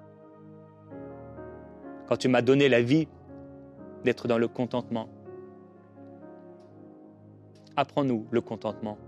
Quand 2.08 2.16
tu 2.16 2.28
m'as 2.28 2.42
donné 2.42 2.68
la 2.68 2.82
vie 2.82 3.08
d'être 4.04 4.26
dans 4.26 4.38
le 4.38 4.48
contentement. 4.48 5.08
Apprends-nous 7.76 8.26
le 8.30 8.40
contentement. 8.40 8.98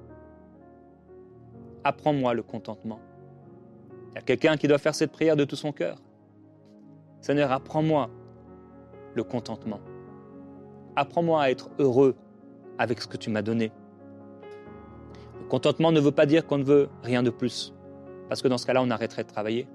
Apprends-moi 1.84 2.32
le 2.34 2.42
contentement. 2.42 3.00
Il 4.10 4.14
y 4.14 4.18
a 4.18 4.22
quelqu'un 4.22 4.56
qui 4.56 4.68
doit 4.68 4.78
faire 4.78 4.94
cette 4.94 5.10
prière 5.10 5.36
de 5.36 5.44
tout 5.44 5.56
son 5.56 5.72
cœur? 5.72 5.98
Seigneur, 7.20 7.50
apprends-moi 7.50 8.10
le 9.14 9.24
contentement. 9.24 9.80
Apprends-moi 10.96 11.42
à 11.42 11.50
être 11.50 11.70
heureux 11.78 12.14
avec 12.78 13.00
ce 13.00 13.06
que 13.06 13.16
tu 13.16 13.30
m'as 13.30 13.42
donné. 13.42 13.72
Le 15.40 15.48
contentement 15.48 15.92
ne 15.92 16.00
veut 16.00 16.12
pas 16.12 16.26
dire 16.26 16.46
qu'on 16.46 16.58
ne 16.58 16.64
veut 16.64 16.88
rien 17.02 17.22
de 17.22 17.30
plus. 17.30 17.74
Parce 18.28 18.42
que 18.42 18.48
dans 18.48 18.58
ce 18.58 18.66
cas-là, 18.66 18.82
on 18.82 18.90
arrêterait 18.90 19.24
de 19.24 19.28
travailler. 19.28 19.66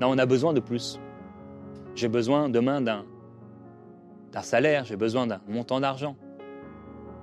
Non, 0.00 0.10
on 0.10 0.18
a 0.18 0.26
besoin 0.26 0.52
de 0.52 0.60
plus. 0.60 1.00
J'ai 1.94 2.08
besoin 2.08 2.48
demain 2.48 2.80
d'un, 2.80 3.04
salaire, 4.42 4.84
j'ai 4.84 4.96
besoin 4.96 5.26
d'un 5.26 5.40
montant 5.48 5.80
d'argent. 5.80 6.16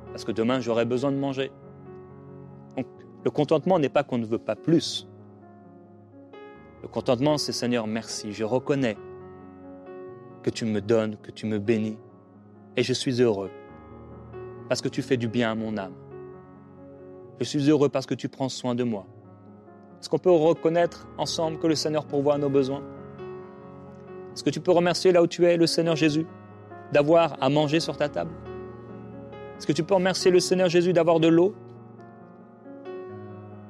Parce 0.07 0.25
que 0.25 0.33
demain, 0.33 0.59
j'aurai 0.59 0.83
besoin 0.83 1.11
de 1.11 1.17
manger. 1.17 1.51
Donc, 2.75 2.85
le 3.23 3.31
contentement 3.31 3.79
n'est 3.79 3.89
pas 3.89 4.03
qu'on 4.03 4.17
ne 4.17 4.25
veut 4.25 4.37
pas 4.37 4.55
plus. 4.55 5.07
Le 6.81 6.89
contentement, 6.89 7.37
c'est 7.37 7.53
Seigneur, 7.53 7.87
merci. 7.87 8.33
Je 8.33 8.43
reconnais 8.43 8.97
que 10.45 10.51
tu 10.51 10.63
me 10.65 10.79
donnes, 10.79 11.17
que 11.17 11.31
tu 11.31 11.47
me 11.47 11.57
bénis. 11.57 11.97
Et 12.77 12.83
je 12.83 12.93
suis 12.93 13.19
heureux. 13.19 13.49
Parce 14.69 14.79
que 14.79 14.89
tu 14.89 15.01
fais 15.01 15.17
du 15.17 15.27
bien 15.27 15.49
à 15.49 15.55
mon 15.55 15.75
âme. 15.75 15.95
Je 17.39 17.45
suis 17.45 17.67
heureux 17.67 17.89
parce 17.89 18.05
que 18.05 18.13
tu 18.13 18.29
prends 18.29 18.47
soin 18.47 18.75
de 18.75 18.83
moi. 18.83 19.07
Est-ce 19.99 20.07
qu'on 20.07 20.19
peut 20.19 20.29
reconnaître 20.29 21.07
ensemble 21.17 21.57
que 21.57 21.65
le 21.65 21.73
Seigneur 21.73 22.05
pourvoit 22.05 22.35
à 22.35 22.37
nos 22.37 22.51
besoins? 22.51 22.83
Est-ce 24.33 24.43
que 24.43 24.51
tu 24.51 24.59
peux 24.59 24.71
remercier 24.71 25.11
là 25.11 25.23
où 25.23 25.27
tu 25.27 25.45
es 25.45 25.57
le 25.57 25.65
Seigneur 25.65 25.95
Jésus 25.95 26.27
d'avoir 26.93 27.41
à 27.41 27.49
manger 27.49 27.79
sur 27.79 27.97
ta 27.97 28.07
table? 28.07 28.31
Est-ce 29.57 29.65
que 29.65 29.73
tu 29.73 29.83
peux 29.83 29.95
remercier 29.95 30.29
le 30.29 30.39
Seigneur 30.39 30.69
Jésus 30.69 30.93
d'avoir 30.93 31.19
de 31.19 31.27
l'eau? 31.27 31.55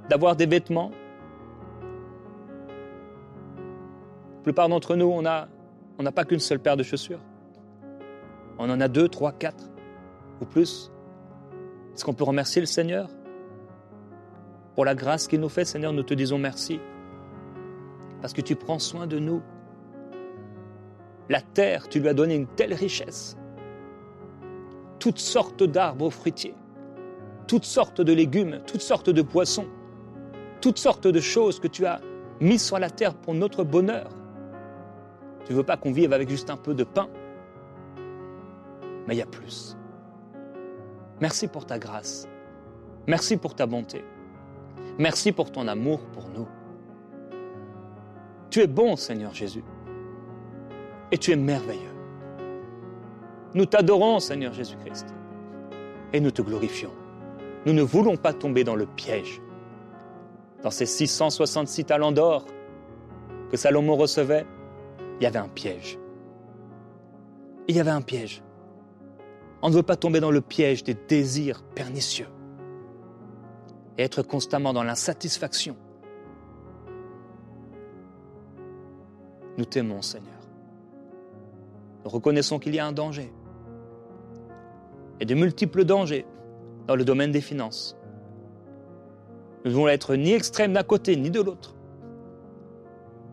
D'avoir 0.09 0.35
des 0.35 0.45
vêtements? 0.45 0.91
La 4.35 4.43
plupart 4.43 4.67
d'entre 4.67 4.97
nous, 4.97 5.05
on 5.05 5.21
n'a 5.21 5.47
on 5.97 6.03
pas 6.11 6.25
qu'une 6.25 6.39
seule 6.39 6.59
paire 6.59 6.77
de 6.77 6.83
chaussures. 6.83 7.21
On 8.57 8.69
en 8.69 8.79
a 8.81 8.87
deux, 8.87 9.07
trois, 9.07 9.31
quatre 9.31 9.69
ou 10.41 10.45
plus. 10.45 10.91
Est-ce 11.93 12.03
qu'on 12.03 12.13
peut 12.13 12.23
remercier 12.23 12.61
le 12.61 12.65
Seigneur? 12.65 13.09
Pour 14.75 14.85
la 14.85 14.95
grâce 14.95 15.27
qu'il 15.27 15.39
nous 15.39 15.49
fait, 15.49 15.65
Seigneur, 15.65 15.93
nous 15.93 16.03
te 16.03 16.13
disons 16.13 16.37
merci. 16.37 16.79
Parce 18.21 18.33
que 18.33 18.41
tu 18.41 18.55
prends 18.55 18.79
soin 18.79 19.07
de 19.07 19.19
nous. 19.19 19.41
La 21.29 21.41
terre, 21.41 21.87
tu 21.87 21.99
lui 21.99 22.09
as 22.09 22.13
donné 22.13 22.35
une 22.35 22.47
telle 22.47 22.73
richesse. 22.73 23.37
Toutes 24.99 25.19
sortes 25.19 25.63
d'arbres 25.63 26.09
fruitiers, 26.09 26.55
toutes 27.47 27.65
sortes 27.65 28.01
de 28.01 28.13
légumes, 28.13 28.59
toutes 28.67 28.81
sortes 28.81 29.09
de 29.09 29.21
poissons, 29.21 29.67
toutes 30.61 30.79
sortes 30.79 31.07
de 31.07 31.19
choses 31.19 31.59
que 31.59 31.67
tu 31.67 31.85
as 31.85 32.01
mises 32.41 32.63
sur 32.63 32.79
la 32.79 32.89
terre 32.89 33.13
pour 33.13 33.33
notre 33.33 33.63
bonheur. 33.63 34.09
Tu 35.45 35.51
ne 35.51 35.57
veux 35.57 35.63
pas 35.63 35.77
qu'on 35.77 35.91
vive 35.91 36.11
avec 36.11 36.29
juste 36.29 36.49
un 36.49 36.57
peu 36.57 36.73
de 36.73 36.83
pain, 36.83 37.07
mais 39.07 39.15
il 39.15 39.19
y 39.19 39.21
a 39.21 39.27
plus. 39.27 39.77
Merci 41.21 41.47
pour 41.47 41.65
ta 41.65 41.79
grâce. 41.79 42.27
Merci 43.07 43.37
pour 43.37 43.53
ta 43.53 43.67
bonté. 43.67 44.03
Merci 44.97 45.31
pour 45.31 45.51
ton 45.51 45.67
amour 45.67 45.99
pour 46.07 46.29
nous. 46.29 46.47
Tu 48.49 48.61
es 48.61 48.67
bon, 48.67 48.95
Seigneur 48.95 49.33
Jésus, 49.33 49.63
et 51.11 51.17
tu 51.17 51.31
es 51.31 51.35
merveilleux. 51.35 51.93
Nous 53.53 53.65
t'adorons, 53.65 54.19
Seigneur 54.19 54.53
Jésus-Christ, 54.53 55.13
et 56.13 56.19
nous 56.19 56.31
te 56.31 56.41
glorifions. 56.41 56.91
Nous 57.65 57.73
ne 57.73 57.81
voulons 57.83 58.17
pas 58.17 58.33
tomber 58.33 58.63
dans 58.63 58.75
le 58.75 58.85
piège. 58.85 59.41
Dans 60.63 60.71
ces 60.71 60.85
666 60.85 61.85
talents 61.85 62.11
d'or 62.11 62.45
que 63.51 63.57
Salomon 63.57 63.95
recevait, 63.95 64.45
il 65.19 65.23
y 65.23 65.25
avait 65.25 65.39
un 65.39 65.47
piège. 65.47 65.97
Il 67.67 67.75
y 67.75 67.79
avait 67.79 67.91
un 67.91 68.01
piège. 68.01 68.43
On 69.61 69.69
ne 69.69 69.75
veut 69.75 69.83
pas 69.83 69.95
tomber 69.95 70.19
dans 70.19 70.31
le 70.31 70.41
piège 70.41 70.83
des 70.83 70.93
désirs 70.93 71.63
pernicieux 71.63 72.27
et 73.97 74.03
être 74.03 74.21
constamment 74.21 74.73
dans 74.73 74.83
l'insatisfaction. 74.83 75.75
Nous 79.57 79.65
t'aimons, 79.65 80.01
Seigneur. 80.01 80.33
Nous 82.03 82.11
reconnaissons 82.11 82.59
qu'il 82.59 82.75
y 82.75 82.79
a 82.79 82.85
un 82.85 82.91
danger, 82.91 83.31
et 85.19 85.25
de 85.25 85.33
multiples 85.33 85.85
dangers 85.85 86.25
dans 86.87 86.95
le 86.95 87.05
domaine 87.05 87.31
des 87.31 87.41
finances. 87.41 87.97
Nous 89.63 89.71
ne 89.71 89.75
voulons 89.75 89.87
être 89.87 90.15
ni 90.15 90.33
extrêmes 90.33 90.73
d'un 90.73 90.83
côté 90.83 91.15
ni 91.15 91.31
de 91.31 91.41
l'autre, 91.41 91.75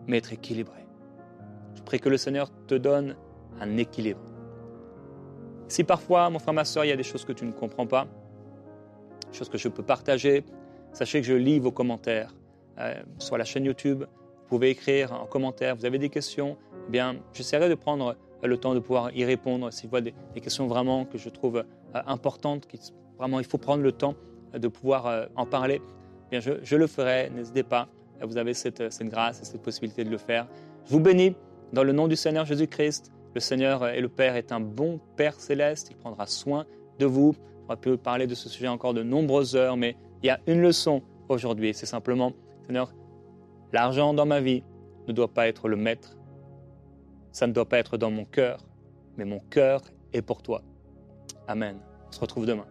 mais 0.07 0.17
être 0.17 0.33
équilibrés. 0.33 0.82
Je 1.83 1.85
prie 1.85 1.99
que 1.99 2.07
le 2.07 2.15
Seigneur 2.15 2.49
te 2.65 2.75
donne 2.75 3.17
un 3.59 3.75
équilibre. 3.75 4.21
Si 5.67 5.83
parfois, 5.83 6.29
mon 6.29 6.39
frère, 6.39 6.53
ma 6.53 6.63
soeur, 6.63 6.85
il 6.85 6.87
y 6.87 6.91
a 6.93 6.95
des 6.95 7.03
choses 7.03 7.25
que 7.25 7.33
tu 7.33 7.43
ne 7.43 7.51
comprends 7.51 7.85
pas, 7.85 8.07
chose 9.33 9.49
que 9.49 9.57
je 9.57 9.67
peux 9.67 9.83
partager. 9.83 10.45
Sachez 10.93 11.19
que 11.19 11.27
je 11.27 11.33
lis 11.33 11.59
vos 11.59 11.73
commentaires 11.73 12.33
euh, 12.79 12.93
sur 13.17 13.37
la 13.37 13.43
chaîne 13.43 13.65
YouTube. 13.65 14.03
Vous 14.03 14.47
pouvez 14.47 14.69
écrire 14.69 15.11
en 15.11 15.25
commentaire. 15.25 15.75
Vous 15.75 15.83
avez 15.83 15.99
des 15.99 16.07
questions 16.07 16.55
eh 16.87 16.91
bien, 16.91 17.17
j'essaierai 17.33 17.67
de 17.67 17.75
prendre 17.75 18.15
le 18.41 18.57
temps 18.57 18.73
de 18.73 18.79
pouvoir 18.79 19.13
y 19.13 19.25
répondre. 19.25 19.69
Si 19.73 19.83
vous 19.83 19.89
voyez 19.89 20.13
des, 20.33 20.41
questions 20.41 20.67
vraiment 20.67 21.03
que 21.03 21.17
je 21.17 21.27
trouve 21.27 21.57
euh, 21.57 22.01
importantes, 22.07 22.65
qui, 22.65 22.79
vraiment 23.17 23.41
il 23.41 23.45
faut 23.45 23.57
prendre 23.57 23.83
le 23.83 23.91
temps 23.91 24.15
de 24.53 24.67
pouvoir 24.69 25.07
euh, 25.07 25.25
en 25.35 25.45
parler, 25.45 25.81
eh 25.83 26.29
bien, 26.31 26.39
je, 26.39 26.53
je, 26.63 26.77
le 26.77 26.87
ferai. 26.87 27.29
N'hésitez 27.29 27.63
pas. 27.63 27.89
Vous 28.21 28.37
avez 28.37 28.53
cette 28.53 28.81
grâce 29.09 29.41
et 29.41 29.43
cette 29.43 29.61
possibilité 29.61 30.05
de 30.05 30.09
le 30.09 30.17
faire. 30.17 30.47
Je 30.85 30.91
vous 30.93 31.01
bénis 31.01 31.35
dans 31.73 31.83
le 31.83 31.91
nom 31.91 32.07
du 32.07 32.15
Seigneur 32.15 32.45
Jésus-Christ. 32.45 33.11
Le 33.35 33.41
Seigneur 33.41 33.87
et 33.87 33.99
le 33.99 34.09
Père 34.09 34.35
est 34.35 34.51
un 34.51 34.61
bon 34.61 34.99
Père 35.17 35.39
céleste. 35.39 35.89
Il 35.91 35.97
prendra 35.97 36.27
soin 36.27 36.65
de 36.99 37.05
vous. 37.05 37.35
On 37.67 37.75
pu 37.75 37.97
parler 37.97 38.27
de 38.27 38.35
ce 38.35 38.47
sujet 38.47 38.67
encore 38.67 38.93
de 38.93 39.03
nombreuses 39.03 39.55
heures, 39.55 39.77
mais 39.77 39.97
il 40.21 40.27
y 40.27 40.29
a 40.29 40.39
une 40.47 40.61
leçon 40.61 41.01
aujourd'hui. 41.27 41.73
C'est 41.73 41.85
simplement, 41.85 42.33
Seigneur, 42.67 42.93
l'argent 43.71 44.13
dans 44.13 44.25
ma 44.25 44.39
vie 44.39 44.63
ne 45.07 45.13
doit 45.13 45.33
pas 45.33 45.47
être 45.47 45.67
le 45.67 45.75
maître 45.75 46.15
ça 47.33 47.47
ne 47.47 47.51
doit 47.51 47.67
pas 47.67 47.79
être 47.79 47.97
dans 47.97 48.11
mon 48.11 48.25
cœur, 48.25 48.59
mais 49.17 49.25
mon 49.25 49.39
cœur 49.39 49.81
est 50.13 50.21
pour 50.21 50.41
toi. 50.41 50.61
Amen. 51.47 51.77
On 52.07 52.11
se 52.11 52.19
retrouve 52.19 52.45
demain. 52.45 52.67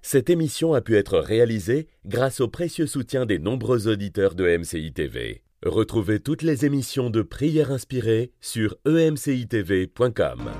Cette 0.00 0.30
émission 0.30 0.72
a 0.72 0.80
pu 0.80 0.96
être 0.96 1.18
réalisée 1.18 1.86
grâce 2.06 2.40
au 2.40 2.48
précieux 2.48 2.86
soutien 2.86 3.26
des 3.26 3.38
nombreux 3.38 3.88
auditeurs 3.88 4.34
de 4.34 4.56
MCI 4.56 4.92
TV. 4.94 5.42
Retrouvez 5.64 6.20
toutes 6.20 6.42
les 6.42 6.64
émissions 6.64 7.10
de 7.10 7.22
prières 7.22 7.72
inspirées 7.72 8.32
sur 8.40 8.76
emcitv.com. 8.86 10.50